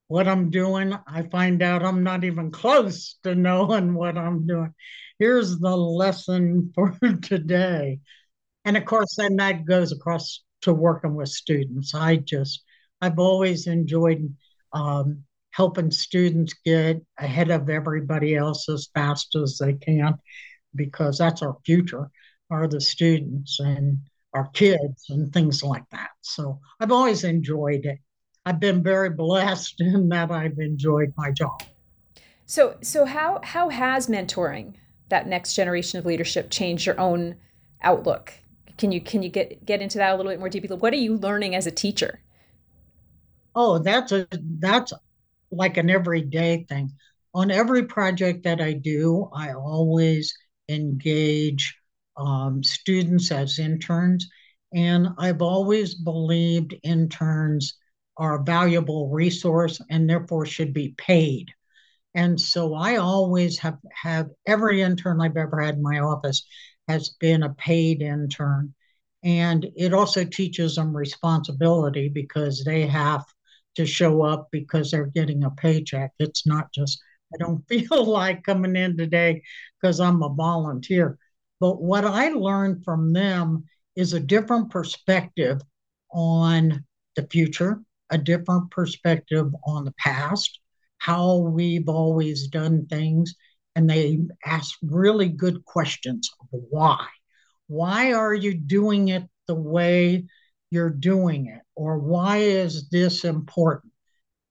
what 0.08 0.28
I'm 0.28 0.50
doing, 0.50 0.94
I 1.06 1.22
find 1.22 1.62
out 1.62 1.82
I'm 1.82 2.04
not 2.04 2.24
even 2.24 2.50
close 2.50 3.18
to 3.24 3.34
knowing 3.34 3.94
what 3.94 4.16
I'm 4.16 4.46
doing. 4.46 4.74
Here's 5.18 5.58
the 5.58 5.76
lesson 5.76 6.70
for 6.74 6.96
today. 7.22 8.00
And 8.64 8.76
of 8.76 8.84
course, 8.84 9.16
then 9.16 9.36
that 9.36 9.64
goes 9.64 9.90
across 9.92 10.43
to 10.64 10.74
working 10.74 11.14
with 11.14 11.28
students. 11.28 11.94
I 11.94 12.16
just, 12.16 12.64
I've 13.00 13.18
always 13.18 13.66
enjoyed 13.66 14.34
um, 14.72 15.24
helping 15.52 15.90
students 15.90 16.54
get 16.64 17.00
ahead 17.18 17.50
of 17.50 17.70
everybody 17.70 18.34
else 18.34 18.68
as 18.68 18.88
fast 18.94 19.34
as 19.36 19.58
they 19.58 19.74
can, 19.74 20.18
because 20.74 21.18
that's 21.18 21.42
our 21.42 21.56
future, 21.64 22.10
are 22.50 22.66
the 22.66 22.80
students 22.80 23.60
and 23.60 23.98
our 24.34 24.48
kids 24.48 25.06
and 25.10 25.32
things 25.32 25.62
like 25.62 25.84
that. 25.92 26.10
So 26.22 26.58
I've 26.80 26.92
always 26.92 27.24
enjoyed 27.24 27.86
it. 27.86 27.98
I've 28.44 28.60
been 28.60 28.82
very 28.82 29.10
blessed 29.10 29.76
in 29.80 30.08
that 30.08 30.30
I've 30.30 30.58
enjoyed 30.58 31.12
my 31.16 31.30
job. 31.30 31.62
So, 32.46 32.76
so 32.82 33.06
how 33.06 33.40
how 33.42 33.70
has 33.70 34.06
mentoring 34.06 34.74
that 35.08 35.26
next 35.26 35.54
generation 35.54 35.98
of 35.98 36.04
leadership 36.04 36.50
changed 36.50 36.84
your 36.84 36.98
own 37.00 37.36
outlook 37.82 38.32
can 38.78 38.92
you 38.92 39.00
can 39.00 39.22
you 39.22 39.28
get 39.28 39.64
get 39.64 39.82
into 39.82 39.98
that 39.98 40.12
a 40.12 40.16
little 40.16 40.32
bit 40.32 40.38
more 40.38 40.48
deeply? 40.48 40.76
What 40.76 40.92
are 40.92 40.96
you 40.96 41.16
learning 41.16 41.54
as 41.54 41.66
a 41.66 41.70
teacher? 41.70 42.20
Oh, 43.54 43.78
that's 43.78 44.12
a 44.12 44.26
that's 44.58 44.92
like 45.50 45.76
an 45.76 45.90
everyday 45.90 46.64
thing. 46.68 46.92
On 47.34 47.50
every 47.50 47.84
project 47.86 48.44
that 48.44 48.60
I 48.60 48.72
do, 48.74 49.28
I 49.34 49.52
always 49.54 50.34
engage 50.68 51.76
um, 52.16 52.62
students 52.62 53.30
as 53.32 53.58
interns, 53.58 54.28
and 54.72 55.08
I've 55.18 55.42
always 55.42 55.94
believed 55.94 56.74
interns 56.82 57.74
are 58.16 58.40
a 58.40 58.44
valuable 58.44 59.08
resource 59.10 59.80
and 59.90 60.08
therefore 60.08 60.46
should 60.46 60.72
be 60.72 60.94
paid. 60.96 61.50
And 62.14 62.40
so 62.40 62.74
I 62.74 62.96
always 62.96 63.58
have 63.58 63.78
have 64.02 64.30
every 64.46 64.82
intern 64.82 65.20
I've 65.20 65.36
ever 65.36 65.60
had 65.60 65.76
in 65.76 65.82
my 65.82 65.98
office 65.98 66.46
has 66.88 67.10
been 67.20 67.42
a 67.42 67.54
paid 67.54 68.02
intern. 68.02 68.74
And 69.22 69.70
it 69.76 69.94
also 69.94 70.24
teaches 70.24 70.74
them 70.74 70.94
responsibility 70.96 72.08
because 72.08 72.62
they 72.62 72.86
have 72.86 73.24
to 73.76 73.86
show 73.86 74.22
up 74.22 74.48
because 74.52 74.90
they're 74.90 75.06
getting 75.06 75.44
a 75.44 75.50
paycheck. 75.50 76.12
It's 76.18 76.46
not 76.46 76.72
just, 76.72 77.00
I 77.32 77.38
don't 77.38 77.64
feel 77.68 78.04
like 78.04 78.44
coming 78.44 78.76
in 78.76 78.96
today 78.96 79.42
because 79.80 80.00
I'm 80.00 80.22
a 80.22 80.28
volunteer. 80.28 81.18
But 81.60 81.80
what 81.80 82.04
I 82.04 82.28
learned 82.30 82.84
from 82.84 83.12
them 83.12 83.64
is 83.96 84.12
a 84.12 84.20
different 84.20 84.70
perspective 84.70 85.60
on 86.12 86.84
the 87.16 87.26
future, 87.30 87.80
a 88.10 88.18
different 88.18 88.70
perspective 88.70 89.54
on 89.66 89.84
the 89.84 89.94
past, 89.98 90.60
how 90.98 91.36
we've 91.38 91.88
always 91.88 92.48
done 92.48 92.86
things, 92.86 93.34
and 93.74 93.88
they 93.88 94.20
ask 94.44 94.76
really 94.82 95.28
good 95.28 95.64
questions 95.64 96.30
of 96.40 96.60
why. 96.70 97.06
Why 97.66 98.12
are 98.12 98.34
you 98.34 98.54
doing 98.54 99.08
it 99.08 99.24
the 99.46 99.54
way 99.54 100.26
you're 100.70 100.90
doing 100.90 101.46
it? 101.46 101.62
Or 101.74 101.98
why 101.98 102.38
is 102.38 102.88
this 102.90 103.24
important? 103.24 103.92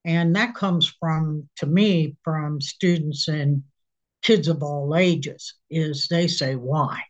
And 0.04 0.36
that 0.36 0.54
comes 0.54 0.92
from, 1.00 1.48
to 1.56 1.66
me, 1.66 2.16
from 2.22 2.60
students 2.60 3.28
and 3.28 3.62
kids 4.22 4.48
of 4.48 4.62
all 4.62 4.94
ages, 4.96 5.54
is 5.70 6.08
they 6.08 6.26
say 6.26 6.56
why. 6.56 7.02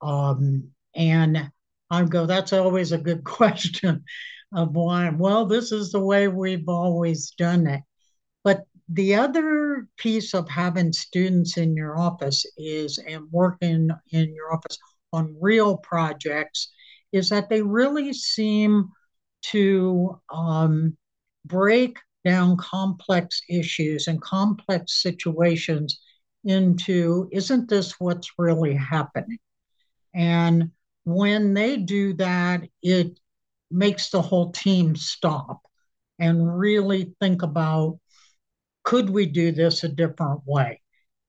Um, 0.00 0.68
and 0.94 1.50
I 1.90 2.04
go, 2.04 2.26
that's 2.26 2.52
always 2.52 2.92
a 2.92 2.98
good 2.98 3.24
question 3.24 4.04
of 4.54 4.74
why. 4.74 5.10
Well, 5.10 5.46
this 5.46 5.72
is 5.72 5.90
the 5.90 6.00
way 6.00 6.28
we've 6.28 6.68
always 6.68 7.32
done 7.32 7.66
it. 7.66 7.82
The 8.88 9.14
other 9.14 9.86
piece 9.98 10.34
of 10.34 10.48
having 10.48 10.92
students 10.92 11.56
in 11.58 11.76
your 11.76 11.98
office 11.98 12.46
is 12.56 12.98
and 12.98 13.30
working 13.30 13.90
in 14.12 14.34
your 14.34 14.54
office 14.54 14.78
on 15.12 15.36
real 15.40 15.76
projects 15.76 16.72
is 17.12 17.28
that 17.30 17.48
they 17.48 17.62
really 17.62 18.12
seem 18.12 18.88
to 19.42 20.20
um, 20.32 20.96
break 21.44 21.98
down 22.24 22.56
complex 22.56 23.40
issues 23.48 24.08
and 24.08 24.20
complex 24.20 25.02
situations 25.02 26.00
into 26.44 27.28
isn't 27.32 27.68
this 27.68 27.94
what's 27.98 28.30
really 28.38 28.74
happening? 28.74 29.38
And 30.14 30.70
when 31.04 31.54
they 31.54 31.76
do 31.76 32.14
that, 32.14 32.62
it 32.82 33.18
makes 33.70 34.10
the 34.10 34.22
whole 34.22 34.50
team 34.52 34.96
stop 34.96 35.60
and 36.18 36.58
really 36.58 37.14
think 37.20 37.42
about 37.42 37.98
could 38.88 39.10
we 39.10 39.26
do 39.26 39.52
this 39.52 39.84
a 39.84 39.88
different 39.88 40.40
way? 40.46 40.80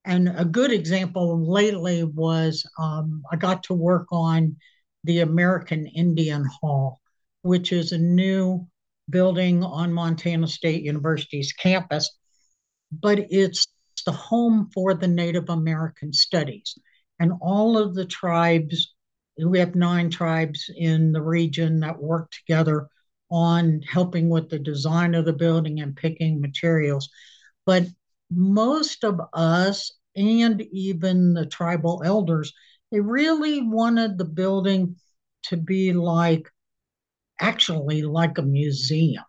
And 0.05 0.29
a 0.29 0.45
good 0.45 0.71
example 0.71 1.45
lately 1.45 2.05
was 2.05 2.65
um, 2.79 3.21
I 3.33 3.35
got 3.35 3.63
to 3.63 3.73
work 3.73 4.07
on 4.13 4.55
the 5.03 5.19
American 5.19 5.85
Indian 5.87 6.45
Hall, 6.45 7.01
which 7.41 7.73
is 7.73 7.91
a 7.91 7.97
new 7.97 8.65
building 9.09 9.61
on 9.61 9.91
Montana 9.91 10.47
State 10.47 10.83
University's 10.83 11.51
campus, 11.51 12.09
but 12.93 13.25
it's 13.29 13.67
the 14.05 14.13
home 14.13 14.69
for 14.73 14.93
the 14.93 15.09
Native 15.09 15.49
American 15.49 16.13
studies. 16.13 16.77
And 17.19 17.33
all 17.41 17.77
of 17.77 17.93
the 17.93 18.05
tribes, 18.05 18.93
we 19.37 19.59
have 19.59 19.75
nine 19.75 20.09
tribes 20.09 20.71
in 20.77 21.11
the 21.11 21.21
region 21.21 21.81
that 21.81 22.01
work 22.01 22.31
together 22.31 22.87
on 23.29 23.81
helping 23.81 24.29
with 24.29 24.47
the 24.47 24.59
design 24.59 25.13
of 25.13 25.25
the 25.25 25.33
building 25.33 25.81
and 25.81 25.93
picking 25.93 26.39
materials. 26.39 27.09
But 27.69 27.85
most 28.31 29.03
of 29.03 29.21
us 29.31 29.91
and 30.15 30.59
even 30.71 31.35
the 31.35 31.45
tribal 31.45 32.01
elders, 32.03 32.51
they 32.91 32.99
really 32.99 33.61
wanted 33.61 34.17
the 34.17 34.25
building 34.25 34.95
to 35.43 35.55
be 35.55 35.93
like 35.93 36.49
actually 37.39 38.01
like 38.01 38.39
a 38.39 38.41
museum, 38.41 39.23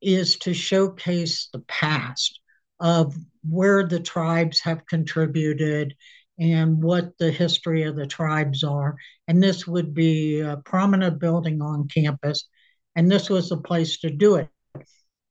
is 0.00 0.38
to 0.38 0.54
showcase 0.54 1.50
the 1.52 1.58
past 1.68 2.40
of 2.80 3.14
where 3.46 3.86
the 3.86 4.00
tribes 4.00 4.60
have 4.60 4.86
contributed 4.86 5.94
and 6.38 6.82
what 6.82 7.18
the 7.18 7.30
history 7.30 7.82
of 7.82 7.96
the 7.96 8.06
tribes 8.06 8.64
are. 8.64 8.96
And 9.28 9.42
this 9.42 9.66
would 9.66 9.92
be 9.92 10.40
a 10.40 10.56
prominent 10.64 11.18
building 11.18 11.60
on 11.60 11.86
campus, 11.88 12.48
and 12.96 13.12
this 13.12 13.28
was 13.28 13.50
the 13.50 13.58
place 13.58 13.98
to 13.98 14.08
do 14.08 14.36
it. 14.36 14.48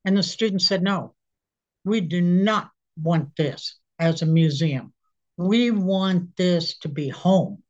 And 0.05 0.15
the 0.15 0.21
students 0.21 0.67
said, 0.67 0.83
no, 0.83 1.15
we 1.83 2.01
do 2.01 2.21
not 2.21 2.69
want 3.01 3.35
this 3.35 3.77
as 3.99 4.21
a 4.21 4.25
museum. 4.25 4.93
We 5.37 5.71
want 5.71 6.35
this 6.35 6.77
to 6.79 6.89
be 6.89 7.09
home. 7.09 7.63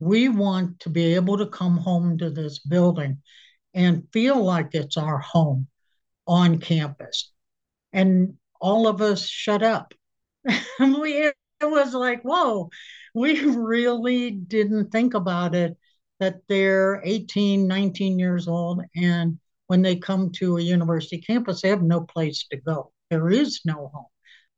We 0.00 0.28
want 0.28 0.80
to 0.80 0.90
be 0.90 1.14
able 1.14 1.38
to 1.38 1.46
come 1.46 1.78
home 1.78 2.18
to 2.18 2.30
this 2.30 2.58
building 2.58 3.22
and 3.74 4.08
feel 4.12 4.42
like 4.42 4.68
it's 4.72 4.96
our 4.96 5.18
home 5.18 5.68
on 6.26 6.58
campus. 6.58 7.32
And 7.92 8.34
all 8.60 8.86
of 8.86 9.00
us 9.00 9.26
shut 9.26 9.62
up. 9.62 9.94
we 10.80 11.32
it 11.60 11.68
was 11.68 11.92
like, 11.94 12.22
whoa, 12.22 12.70
we 13.14 13.40
really 13.44 14.30
didn't 14.30 14.90
think 14.90 15.14
about 15.14 15.54
it 15.54 15.76
that 16.20 16.40
they're 16.48 17.00
18, 17.04 17.66
19 17.66 18.18
years 18.18 18.48
old 18.48 18.82
and 18.94 19.38
when 19.68 19.82
they 19.82 19.96
come 19.96 20.30
to 20.32 20.56
a 20.56 20.62
university 20.62 21.18
campus, 21.18 21.60
they 21.60 21.68
have 21.68 21.82
no 21.82 22.00
place 22.00 22.46
to 22.50 22.56
go. 22.56 22.90
There 23.10 23.30
is 23.30 23.60
no 23.64 23.90
home. 23.92 24.06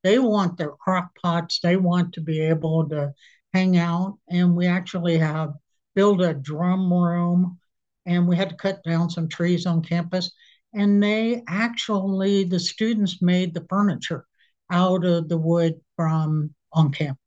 They 0.03 0.19
want 0.19 0.57
their 0.57 0.71
crock 0.73 1.11
pots. 1.21 1.61
They 1.61 1.77
want 1.77 2.15
to 2.15 2.21
be 2.21 2.41
able 2.41 2.89
to 2.89 3.13
hang 3.53 3.77
out. 3.77 4.19
And 4.29 4.57
we 4.57 4.67
actually 4.67 5.19
have 5.19 5.55
built 5.95 6.21
a 6.21 6.35
drum 6.35 6.93
room 6.93 7.59
and 8.07 8.27
we 8.27 8.37
had 8.37 8.51
to 8.51 8.57
cut 8.57 8.83
down 8.83 9.11
some 9.11 9.29
trees 9.29 9.67
on 9.67 9.83
campus. 9.83 10.33
And 10.73 11.03
they 11.03 11.43
actually, 11.49 12.45
the 12.45 12.61
students 12.61 13.21
made 13.21 13.55
the 13.55 13.67
furniture 13.69 14.25
out 14.71 15.05
of 15.05 15.29
the 15.29 15.39
wood 15.39 15.81
from 15.97 16.55
on 16.73 16.93
campus. 16.93 17.19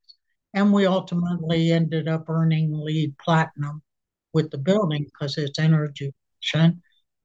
And 0.53 0.71
we 0.71 0.85
ultimately 0.85 1.71
ended 1.71 2.07
up 2.07 2.29
earning 2.29 2.71
LEED 2.73 3.17
platinum 3.17 3.81
with 4.33 4.49
the 4.51 4.57
building 4.57 5.05
because 5.05 5.37
it's 5.37 5.59
energy 5.59 6.13
efficient 6.41 6.77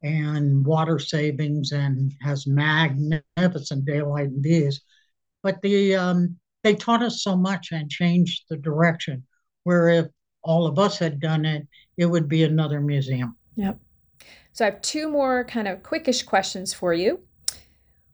and 0.03 0.65
water 0.65 0.99
savings 0.99 1.73
and 1.73 2.13
has 2.23 2.47
magnificent 2.47 3.85
daylight 3.85 4.31
views. 4.33 4.81
But 5.43 5.61
the 5.63 5.95
um, 5.97 6.37
they 6.63 6.75
taught 6.75 7.03
us 7.03 7.23
so 7.23 7.37
much 7.37 7.73
and 7.73 7.91
changed 7.91 8.45
the 8.49 8.57
direction. 8.57 9.25
Where 9.65 9.89
if 9.89 10.07
all 10.43 10.67
of 10.67 10.79
us 10.79 10.99
had 10.99 11.21
done 11.21 11.45
it, 11.45 11.67
it 11.97 12.07
would 12.07 12.29
be 12.29 12.45
another 12.45 12.81
museum. 12.81 13.37
Yep. 13.57 13.79
So 14.53 14.65
I 14.65 14.71
have 14.71 14.83
two 14.83 15.09
more 15.09 15.45
kind 15.45 15.69
of 15.69 15.83
quickish 15.83 16.25
questions 16.25 16.73
for 16.73 16.93
you. 16.93 17.21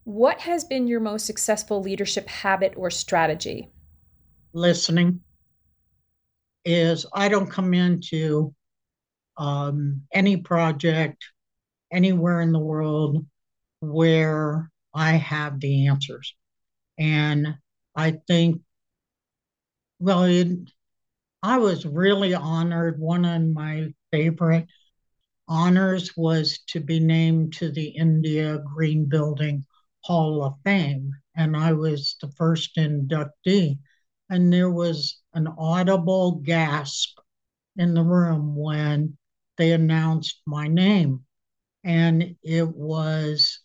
What 0.04 0.40
has 0.40 0.64
been 0.64 0.86
your 0.86 1.00
most 1.00 1.24
successful 1.26 1.80
leadership 1.80 2.28
habit 2.28 2.74
or 2.76 2.90
strategy? 2.90 3.70
Listening 4.52 5.20
is 6.64 7.06
I 7.12 7.28
don't 7.28 7.50
come 7.50 7.72
into 7.72 8.54
um, 9.36 10.02
any 10.12 10.36
project 10.36 11.24
anywhere 11.94 12.40
in 12.40 12.52
the 12.52 12.58
world 12.58 13.24
where 13.80 14.70
I 14.92 15.12
have 15.12 15.60
the 15.60 15.88
answers. 15.88 16.34
And 16.98 17.56
I 17.96 18.18
think, 18.26 18.62
well, 19.98 20.24
it, 20.24 20.48
I 21.42 21.58
was 21.58 21.86
really 21.86 22.34
honored. 22.34 22.98
One 22.98 23.24
of 23.24 23.42
my 23.42 23.92
favorite 24.10 24.66
honors 25.48 26.16
was 26.16 26.60
to 26.68 26.80
be 26.80 27.00
named 27.00 27.54
to 27.54 27.70
the 27.70 27.88
India 27.88 28.58
Green 28.74 29.06
Building 29.06 29.64
Hall 30.04 30.44
of 30.44 30.54
Fame. 30.64 31.12
And 31.36 31.56
I 31.56 31.72
was 31.72 32.16
the 32.20 32.30
first 32.32 32.76
inductee. 32.76 33.78
And 34.30 34.52
there 34.52 34.70
was 34.70 35.20
an 35.34 35.48
audible 35.58 36.36
gasp 36.36 37.18
in 37.76 37.94
the 37.94 38.02
room 38.02 38.56
when 38.56 39.16
they 39.58 39.72
announced 39.72 40.40
my 40.46 40.66
name. 40.66 41.24
And 41.84 42.36
it 42.42 42.68
was 42.68 43.60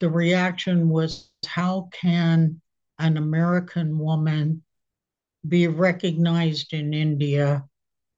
the 0.00 0.08
reaction 0.08 0.88
was 0.88 1.30
how 1.46 1.88
can 1.92 2.60
an 2.98 3.16
American 3.16 3.98
woman 3.98 4.62
be 5.46 5.66
recognized 5.68 6.72
in 6.72 6.94
India 6.94 7.64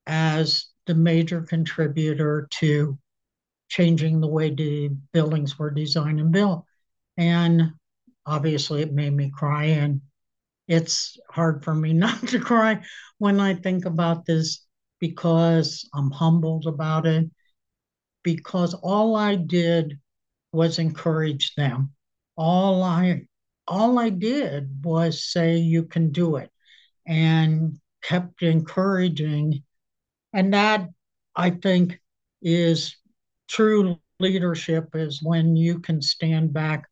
as 0.06 0.66
the 0.86 0.94
major 0.94 1.42
contributor 1.42 2.48
to 2.50 2.98
changing 3.68 4.20
the 4.20 4.28
way 4.28 4.50
the 4.50 4.88
buildings 5.12 5.58
were 5.58 5.70
designed 5.70 6.20
and 6.20 6.32
built? 6.32 6.64
And 7.16 7.72
obviously, 8.26 8.82
it 8.82 8.92
made 8.92 9.14
me 9.14 9.30
cry. 9.30 9.64
And 9.66 10.02
it's 10.68 11.18
hard 11.30 11.64
for 11.64 11.74
me 11.74 11.92
not 11.94 12.28
to 12.28 12.40
cry 12.40 12.82
when 13.18 13.40
I 13.40 13.54
think 13.54 13.84
about 13.84 14.26
this 14.26 14.66
because 15.00 15.88
I'm 15.94 16.10
humbled 16.10 16.66
about 16.66 17.06
it. 17.06 17.30
Because 18.22 18.74
all 18.74 19.16
I 19.16 19.34
did 19.36 19.98
was 20.52 20.78
encourage 20.78 21.54
them. 21.54 21.92
All 22.36 22.82
I 22.82 23.22
all 23.66 23.98
I 23.98 24.10
did 24.10 24.84
was 24.84 25.24
say 25.24 25.58
you 25.58 25.84
can 25.84 26.10
do 26.10 26.36
it 26.36 26.50
and 27.06 27.78
kept 28.02 28.42
encouraging 28.42 29.62
and 30.32 30.54
that 30.54 30.88
I 31.36 31.50
think 31.50 32.00
is 32.42 32.96
true 33.48 33.96
leadership 34.18 34.90
is 34.94 35.22
when 35.22 35.56
you 35.56 35.80
can 35.80 36.02
stand 36.02 36.52
back 36.52 36.88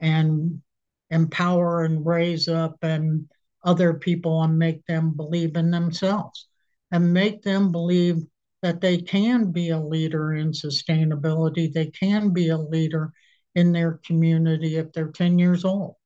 and 0.00 0.62
empower 1.10 1.84
and 1.84 2.04
raise 2.06 2.48
up 2.48 2.76
and 2.82 3.28
other 3.64 3.94
people 3.94 4.42
and 4.42 4.58
make 4.58 4.84
them 4.86 5.14
believe 5.14 5.56
in 5.56 5.70
themselves 5.70 6.48
and 6.90 7.12
make 7.12 7.42
them 7.42 7.70
believe 7.70 8.22
that 8.62 8.80
they 8.80 8.98
can 8.98 9.50
be 9.50 9.70
a 9.70 9.78
leader 9.78 10.34
in 10.34 10.52
sustainability. 10.52 11.72
They 11.72 11.86
can 11.86 12.30
be 12.30 12.48
a 12.48 12.56
leader 12.56 13.12
in 13.54 13.72
their 13.72 14.00
community 14.06 14.76
if 14.76 14.92
they're 14.92 15.10
10 15.10 15.38
years 15.38 15.64
old, 15.64 15.96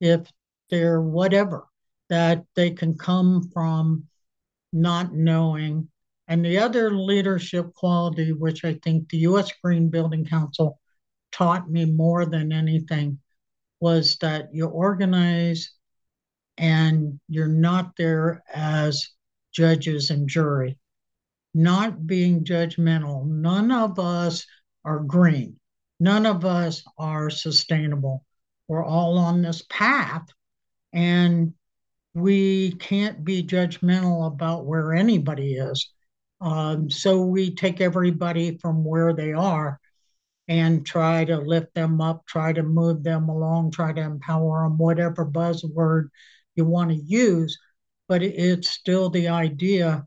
if 0.00 0.22
they're 0.70 1.00
whatever, 1.00 1.66
that 2.08 2.44
they 2.56 2.70
can 2.70 2.96
come 2.96 3.50
from 3.52 4.04
not 4.72 5.14
knowing. 5.14 5.88
And 6.26 6.44
the 6.44 6.58
other 6.58 6.90
leadership 6.90 7.72
quality, 7.74 8.32
which 8.32 8.64
I 8.64 8.74
think 8.82 9.08
the 9.08 9.18
US 9.18 9.52
Green 9.62 9.90
Building 9.90 10.24
Council 10.24 10.80
taught 11.30 11.70
me 11.70 11.84
more 11.84 12.24
than 12.26 12.52
anything, 12.52 13.18
was 13.80 14.16
that 14.20 14.48
you 14.52 14.66
organize 14.66 15.72
and 16.56 17.20
you're 17.28 17.46
not 17.46 17.94
there 17.96 18.42
as 18.52 19.10
judges 19.52 20.10
and 20.10 20.28
jury 20.28 20.78
not 21.58 22.06
being 22.06 22.44
judgmental. 22.44 23.26
None 23.26 23.72
of 23.72 23.98
us 23.98 24.46
are 24.84 25.00
green. 25.00 25.58
None 25.98 26.24
of 26.24 26.44
us 26.44 26.84
are 26.96 27.30
sustainable. 27.30 28.24
We're 28.68 28.84
all 28.84 29.18
on 29.18 29.42
this 29.42 29.64
path, 29.68 30.28
and 30.92 31.52
we 32.14 32.72
can't 32.72 33.24
be 33.24 33.42
judgmental 33.42 34.28
about 34.28 34.66
where 34.66 34.94
anybody 34.94 35.54
is. 35.54 35.90
Um, 36.40 36.88
so 36.90 37.22
we 37.22 37.52
take 37.52 37.80
everybody 37.80 38.56
from 38.58 38.84
where 38.84 39.12
they 39.12 39.32
are 39.32 39.80
and 40.46 40.86
try 40.86 41.24
to 41.24 41.38
lift 41.38 41.74
them 41.74 42.00
up, 42.00 42.24
try 42.26 42.52
to 42.52 42.62
move 42.62 43.02
them 43.02 43.28
along, 43.28 43.72
try 43.72 43.92
to 43.92 44.00
empower 44.00 44.62
them, 44.62 44.78
whatever 44.78 45.26
buzzword 45.26 46.10
you 46.54 46.64
want 46.64 46.90
to 46.90 46.96
use. 46.96 47.58
But 48.06 48.22
it's 48.22 48.70
still 48.70 49.10
the 49.10 49.26
idea 49.28 50.06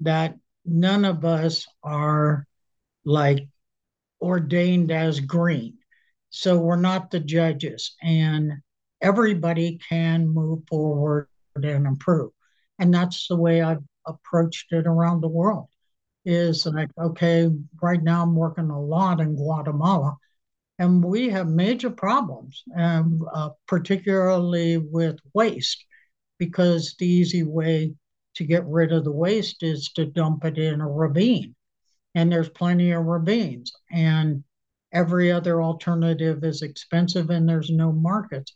that 0.00 0.34
none 0.68 1.04
of 1.04 1.24
us 1.24 1.66
are 1.82 2.46
like 3.04 3.48
ordained 4.20 4.90
as 4.90 5.20
green. 5.20 5.78
So 6.30 6.58
we're 6.58 6.76
not 6.76 7.10
the 7.10 7.20
judges, 7.20 7.94
and 8.02 8.52
everybody 9.00 9.78
can 9.88 10.28
move 10.28 10.60
forward 10.68 11.28
and 11.54 11.86
improve. 11.86 12.30
And 12.78 12.92
that's 12.92 13.26
the 13.28 13.36
way 13.36 13.62
I've 13.62 13.82
approached 14.06 14.72
it 14.72 14.86
around 14.86 15.20
the 15.20 15.28
world 15.28 15.68
is 16.24 16.66
like, 16.66 16.90
okay, 17.00 17.48
right 17.80 18.02
now 18.02 18.22
I'm 18.22 18.34
working 18.34 18.70
a 18.70 18.80
lot 18.80 19.20
in 19.20 19.36
Guatemala, 19.36 20.16
and 20.78 21.02
we 21.02 21.30
have 21.30 21.48
major 21.48 21.90
problems, 21.90 22.62
um, 22.76 23.26
uh, 23.32 23.50
particularly 23.66 24.76
with 24.76 25.18
waste, 25.32 25.84
because 26.38 26.94
the 26.98 27.06
easy 27.06 27.42
way 27.42 27.94
to 28.38 28.44
get 28.44 28.66
rid 28.66 28.92
of 28.92 29.04
the 29.04 29.12
waste 29.12 29.62
is 29.62 29.90
to 29.92 30.06
dump 30.06 30.44
it 30.44 30.58
in 30.58 30.80
a 30.80 30.88
ravine. 30.88 31.54
And 32.14 32.32
there's 32.32 32.48
plenty 32.48 32.90
of 32.92 33.04
ravines, 33.04 33.72
and 33.92 34.42
every 34.92 35.30
other 35.30 35.62
alternative 35.62 36.42
is 36.42 36.62
expensive, 36.62 37.30
and 37.30 37.48
there's 37.48 37.70
no 37.70 37.92
markets. 37.92 38.54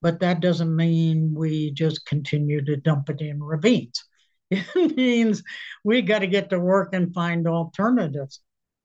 But 0.00 0.20
that 0.20 0.40
doesn't 0.40 0.74
mean 0.74 1.34
we 1.34 1.72
just 1.72 2.06
continue 2.06 2.64
to 2.64 2.76
dump 2.76 3.10
it 3.10 3.20
in 3.20 3.42
ravines 3.42 4.04
it 4.52 4.96
means 4.96 5.42
we 5.82 6.02
got 6.02 6.18
to 6.18 6.26
get 6.26 6.50
to 6.50 6.60
work 6.60 6.90
and 6.92 7.14
find 7.14 7.46
alternatives. 7.46 8.40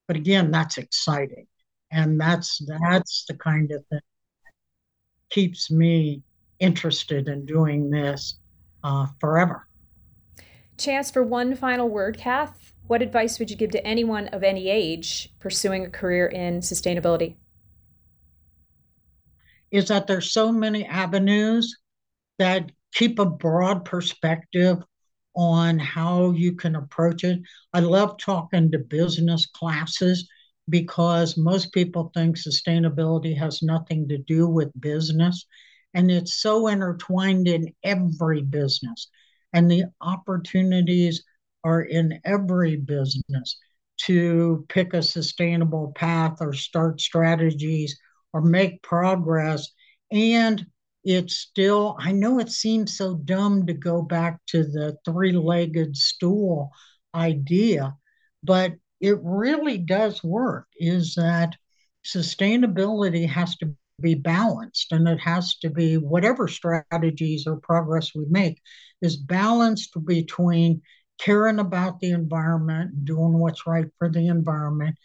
But 0.07 0.15
again, 0.15 0.51
that's 0.51 0.77
exciting. 0.77 1.47
And 1.91 2.19
that's 2.19 2.61
that's 2.65 3.25
the 3.27 3.35
kind 3.35 3.71
of 3.71 3.85
thing 3.87 3.99
keeps 5.29 5.69
me 5.69 6.21
interested 6.59 7.27
in 7.27 7.45
doing 7.45 7.89
this 7.89 8.39
uh, 8.83 9.07
forever. 9.19 9.66
Chance 10.77 11.11
for 11.11 11.23
one 11.23 11.55
final 11.55 11.89
word, 11.89 12.17
Kath. 12.17 12.73
What 12.85 13.01
advice 13.01 13.39
would 13.39 13.49
you 13.49 13.57
give 13.57 13.71
to 13.71 13.85
anyone 13.85 14.27
of 14.27 14.43
any 14.43 14.69
age 14.69 15.33
pursuing 15.39 15.85
a 15.85 15.89
career 15.89 16.27
in 16.27 16.59
sustainability? 16.59 17.35
Is 19.71 19.87
that 19.89 20.07
there's 20.07 20.31
so 20.31 20.51
many 20.51 20.85
avenues 20.85 21.75
that 22.39 22.71
keep 22.93 23.19
a 23.19 23.25
broad 23.25 23.85
perspective 23.85 24.77
on 25.35 25.77
how 25.77 26.31
you 26.31 26.55
can 26.55 26.75
approach 26.75 27.23
it. 27.23 27.39
I 27.73 27.79
love 27.79 28.17
talking 28.17 28.71
to 28.71 28.79
business 28.79 29.45
classes 29.45 30.27
because 30.69 31.37
most 31.37 31.71
people 31.73 32.11
think 32.13 32.37
sustainability 32.37 33.37
has 33.37 33.61
nothing 33.61 34.07
to 34.09 34.17
do 34.17 34.47
with 34.47 34.79
business. 34.79 35.45
And 35.93 36.11
it's 36.11 36.41
so 36.41 36.67
intertwined 36.67 37.47
in 37.47 37.73
every 37.83 38.41
business. 38.41 39.09
And 39.53 39.69
the 39.69 39.85
opportunities 40.01 41.23
are 41.63 41.81
in 41.81 42.19
every 42.25 42.75
business 42.75 43.57
to 44.01 44.65
pick 44.69 44.93
a 44.93 45.01
sustainable 45.01 45.91
path 45.95 46.37
or 46.41 46.53
start 46.53 47.01
strategies 47.01 47.97
or 48.33 48.41
make 48.41 48.81
progress 48.83 49.67
and 50.11 50.65
it's 51.03 51.35
still, 51.35 51.95
I 51.99 52.11
know 52.11 52.39
it 52.39 52.49
seems 52.51 52.97
so 52.97 53.15
dumb 53.15 53.65
to 53.67 53.73
go 53.73 54.01
back 54.01 54.39
to 54.47 54.63
the 54.63 54.97
three 55.05 55.31
legged 55.31 55.95
stool 55.95 56.71
idea, 57.15 57.95
but 58.43 58.73
it 58.99 59.17
really 59.23 59.77
does 59.77 60.23
work. 60.23 60.67
Is 60.77 61.15
that 61.15 61.55
sustainability 62.05 63.27
has 63.27 63.55
to 63.57 63.73
be 64.01 64.15
balanced 64.15 64.91
and 64.91 65.07
it 65.07 65.19
has 65.19 65.55
to 65.57 65.69
be 65.69 65.95
whatever 65.95 66.47
strategies 66.47 67.47
or 67.47 67.57
progress 67.57 68.13
we 68.13 68.25
make 68.29 68.61
is 69.01 69.17
balanced 69.17 69.93
between 70.05 70.81
caring 71.19 71.59
about 71.59 71.99
the 71.99 72.11
environment, 72.11 73.05
doing 73.05 73.33
what's 73.33 73.65
right 73.65 73.87
for 73.97 74.09
the 74.09 74.27
environment, 74.27 74.95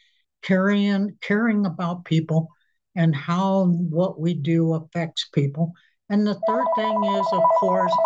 caring 0.43 1.16
caring 1.22 1.64
about 1.66 2.05
people 2.05 2.49
and 2.95 3.14
how 3.14 3.66
what 3.66 4.20
we 4.20 4.34
do 4.34 4.74
affects 4.74 5.28
people 5.32 5.72
and 6.12 6.26
the 6.26 6.38
third 6.47 6.66
thing 6.76 7.05
is, 7.05 7.26
of 7.32 7.43
course, 7.59 7.97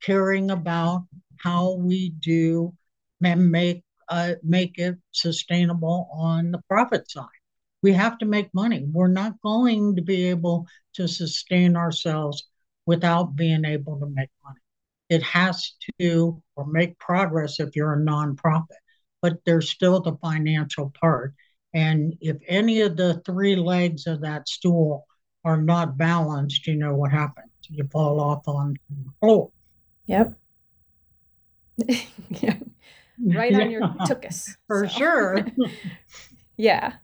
caring 0.00 0.52
about 0.52 1.04
how 1.40 1.72
we 1.72 2.10
do 2.10 2.72
and 3.24 3.50
make 3.50 3.82
uh, 4.08 4.34
make 4.44 4.78
it 4.78 4.94
sustainable 5.10 6.08
on 6.12 6.52
the 6.52 6.60
profit 6.68 7.10
side. 7.10 7.26
We 7.86 7.92
have 7.92 8.18
to 8.18 8.26
make 8.26 8.52
money. 8.52 8.84
We're 8.90 9.06
not 9.06 9.40
going 9.42 9.94
to 9.94 10.02
be 10.02 10.24
able 10.24 10.66
to 10.94 11.06
sustain 11.06 11.76
ourselves 11.76 12.48
without 12.84 13.36
being 13.36 13.64
able 13.64 14.00
to 14.00 14.06
make 14.06 14.30
money. 14.44 14.58
It 15.08 15.22
has 15.22 15.74
to 16.00 16.42
or 16.56 16.66
make 16.66 16.98
progress 16.98 17.60
if 17.60 17.76
you're 17.76 17.92
a 17.92 17.96
nonprofit, 17.96 18.82
but 19.22 19.38
there's 19.46 19.70
still 19.70 20.00
the 20.00 20.16
financial 20.16 20.92
part. 21.00 21.34
And 21.74 22.16
if 22.20 22.38
any 22.48 22.80
of 22.80 22.96
the 22.96 23.22
three 23.24 23.54
legs 23.54 24.08
of 24.08 24.22
that 24.22 24.48
stool 24.48 25.06
are 25.44 25.62
not 25.62 25.96
balanced, 25.96 26.66
you 26.66 26.74
know 26.74 26.96
what 26.96 27.12
happens 27.12 27.52
you 27.68 27.88
fall 27.92 28.20
off 28.20 28.48
on 28.48 28.74
the 28.90 29.12
floor. 29.20 29.52
Yep. 30.06 30.32
yeah. 32.30 32.56
Right 33.24 33.52
yeah. 33.52 33.60
on 33.60 33.70
your 33.70 33.82
tuchus. 34.08 34.56
For 34.66 34.88
so. 34.88 34.98
sure. 34.98 35.46
yeah. 36.56 36.94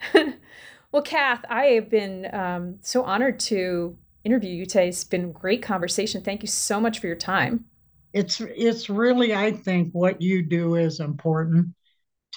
well, 0.92 1.02
Kath, 1.02 1.44
I 1.48 1.66
have 1.66 1.90
been 1.90 2.32
um, 2.32 2.76
so 2.82 3.02
honored 3.02 3.40
to 3.40 3.96
interview 4.24 4.50
you 4.50 4.66
today. 4.66 4.88
It's 4.88 5.04
been 5.04 5.24
a 5.24 5.28
great 5.28 5.62
conversation. 5.62 6.22
Thank 6.22 6.42
you 6.42 6.48
so 6.48 6.80
much 6.80 6.98
for 6.98 7.06
your 7.06 7.16
time. 7.16 7.64
It's 8.12 8.40
it's 8.40 8.88
really, 8.88 9.34
I 9.34 9.52
think, 9.52 9.92
what 9.92 10.20
you 10.22 10.42
do 10.42 10.76
is 10.76 11.00
important 11.00 11.68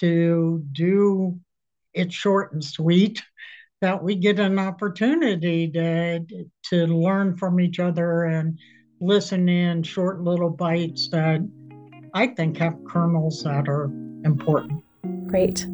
to 0.00 0.64
do 0.72 1.38
it 1.94 2.12
short 2.12 2.52
and 2.52 2.64
sweet 2.64 3.22
that 3.80 4.02
we 4.02 4.14
get 4.14 4.38
an 4.38 4.58
opportunity 4.58 5.68
to 5.70 6.20
to 6.70 6.86
learn 6.86 7.36
from 7.36 7.60
each 7.60 7.78
other 7.80 8.24
and 8.24 8.58
listen 9.00 9.48
in 9.48 9.82
short 9.82 10.20
little 10.20 10.50
bites 10.50 11.08
that 11.10 11.40
I 12.14 12.28
think 12.28 12.58
have 12.58 12.78
kernels 12.86 13.42
that 13.42 13.68
are 13.68 13.84
important. 14.24 14.82
Great. 15.26 15.66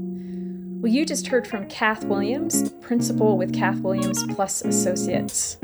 Well, 0.81 0.93
you 0.93 1.05
just 1.05 1.26
heard 1.26 1.45
from 1.45 1.66
Kath 1.68 2.05
Williams, 2.05 2.70
principal 2.81 3.37
with 3.37 3.53
Kath 3.53 3.81
Williams 3.81 4.22
Plus 4.33 4.62
Associates. 4.62 5.59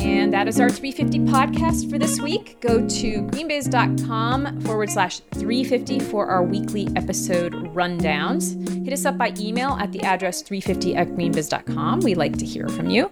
And 0.00 0.32
that 0.32 0.46
is 0.46 0.60
our 0.60 0.70
350 0.70 1.18
podcast 1.20 1.90
for 1.90 1.98
this 1.98 2.20
week. 2.20 2.60
Go 2.60 2.86
to 2.86 3.22
greenbiz.com 3.24 4.60
forward 4.60 4.90
slash 4.90 5.18
350 5.32 5.98
for 5.98 6.28
our 6.28 6.44
weekly 6.44 6.86
episode 6.94 7.52
rundowns. 7.74 8.84
Hit 8.84 8.92
us 8.92 9.04
up 9.04 9.18
by 9.18 9.34
email 9.40 9.70
at 9.80 9.90
the 9.90 10.02
address 10.02 10.40
350 10.40 10.94
at 10.94 11.08
greenbiz.com. 11.08 11.98
We 12.00 12.14
like 12.14 12.38
to 12.38 12.46
hear 12.46 12.68
from 12.68 12.90
you. 12.90 13.10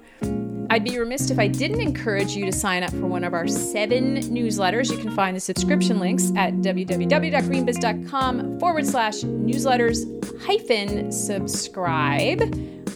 I'd 0.72 0.84
be 0.84 0.98
remiss 0.98 1.30
if 1.30 1.38
I 1.38 1.48
didn't 1.48 1.82
encourage 1.82 2.30
you 2.30 2.46
to 2.46 2.52
sign 2.52 2.82
up 2.82 2.92
for 2.92 3.06
one 3.06 3.24
of 3.24 3.34
our 3.34 3.46
seven 3.46 4.16
newsletters. 4.16 4.90
You 4.90 4.96
can 4.96 5.14
find 5.14 5.36
the 5.36 5.40
subscription 5.40 6.00
links 6.00 6.32
at 6.34 6.54
www.greenbiz.com 6.54 8.58
forward 8.58 8.86
slash 8.86 9.16
newsletters 9.16 10.40
hyphen 10.40 11.12
subscribe, 11.12 12.40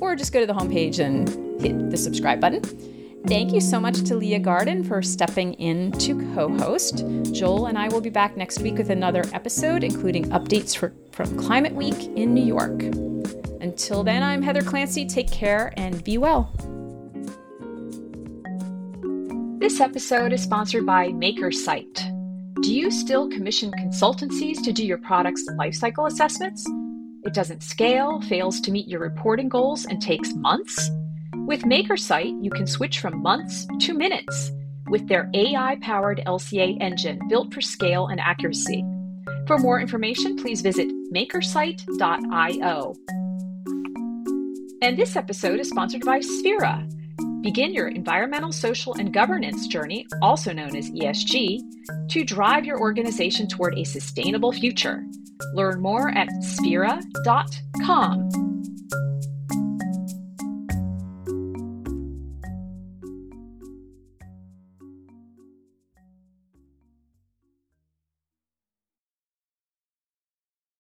or 0.00 0.16
just 0.16 0.32
go 0.32 0.40
to 0.40 0.46
the 0.46 0.54
homepage 0.54 1.00
and 1.00 1.28
hit 1.60 1.90
the 1.90 1.98
subscribe 1.98 2.40
button. 2.40 2.62
Thank 3.26 3.52
you 3.52 3.60
so 3.60 3.78
much 3.78 4.04
to 4.04 4.16
Leah 4.16 4.38
Garden 4.38 4.82
for 4.82 5.02
stepping 5.02 5.52
in 5.54 5.92
to 5.98 6.18
co 6.34 6.48
host. 6.56 7.04
Joel 7.30 7.66
and 7.66 7.76
I 7.76 7.88
will 7.88 8.00
be 8.00 8.08
back 8.08 8.38
next 8.38 8.60
week 8.60 8.78
with 8.78 8.88
another 8.88 9.24
episode, 9.34 9.84
including 9.84 10.30
updates 10.30 10.74
for, 10.74 10.94
from 11.12 11.38
Climate 11.38 11.74
Week 11.74 12.06
in 12.16 12.32
New 12.32 12.42
York. 12.42 12.84
Until 13.60 14.02
then, 14.02 14.22
I'm 14.22 14.40
Heather 14.40 14.62
Clancy. 14.62 15.04
Take 15.04 15.30
care 15.30 15.74
and 15.76 16.02
be 16.02 16.16
well. 16.16 16.50
This 19.66 19.80
episode 19.80 20.32
is 20.32 20.44
sponsored 20.44 20.86
by 20.86 21.08
MakerSite. 21.08 22.62
Do 22.62 22.72
you 22.72 22.88
still 22.88 23.28
commission 23.28 23.72
consultancies 23.72 24.62
to 24.62 24.72
do 24.72 24.86
your 24.86 24.98
product's 24.98 25.44
lifecycle 25.58 26.06
assessments? 26.06 26.64
It 27.24 27.34
doesn't 27.34 27.64
scale, 27.64 28.20
fails 28.20 28.60
to 28.60 28.70
meet 28.70 28.86
your 28.86 29.00
reporting 29.00 29.48
goals, 29.48 29.84
and 29.84 30.00
takes 30.00 30.34
months? 30.34 30.88
With 31.48 31.62
MakerSite, 31.62 32.40
you 32.40 32.48
can 32.48 32.68
switch 32.68 33.00
from 33.00 33.20
months 33.20 33.66
to 33.80 33.92
minutes 33.92 34.52
with 34.88 35.08
their 35.08 35.28
AI 35.34 35.78
powered 35.82 36.22
LCA 36.24 36.80
engine 36.80 37.18
built 37.28 37.52
for 37.52 37.60
scale 37.60 38.06
and 38.06 38.20
accuracy. 38.20 38.84
For 39.48 39.58
more 39.58 39.80
information, 39.80 40.36
please 40.36 40.60
visit 40.60 40.86
makersite.io. 41.10 42.94
And 44.80 44.96
this 44.96 45.16
episode 45.16 45.58
is 45.58 45.70
sponsored 45.70 46.04
by 46.04 46.20
Sphera. 46.20 46.88
Begin 47.42 47.72
your 47.72 47.88
environmental, 47.88 48.52
social, 48.52 48.94
and 48.94 49.12
governance 49.12 49.66
journey, 49.66 50.06
also 50.22 50.52
known 50.52 50.74
as 50.76 50.90
ESG, 50.90 51.60
to 52.08 52.24
drive 52.24 52.64
your 52.64 52.80
organization 52.80 53.46
toward 53.46 53.78
a 53.78 53.84
sustainable 53.84 54.52
future. 54.52 55.04
Learn 55.54 55.80
more 55.80 56.10
at 56.10 56.28
sphera.com. 56.42 56.96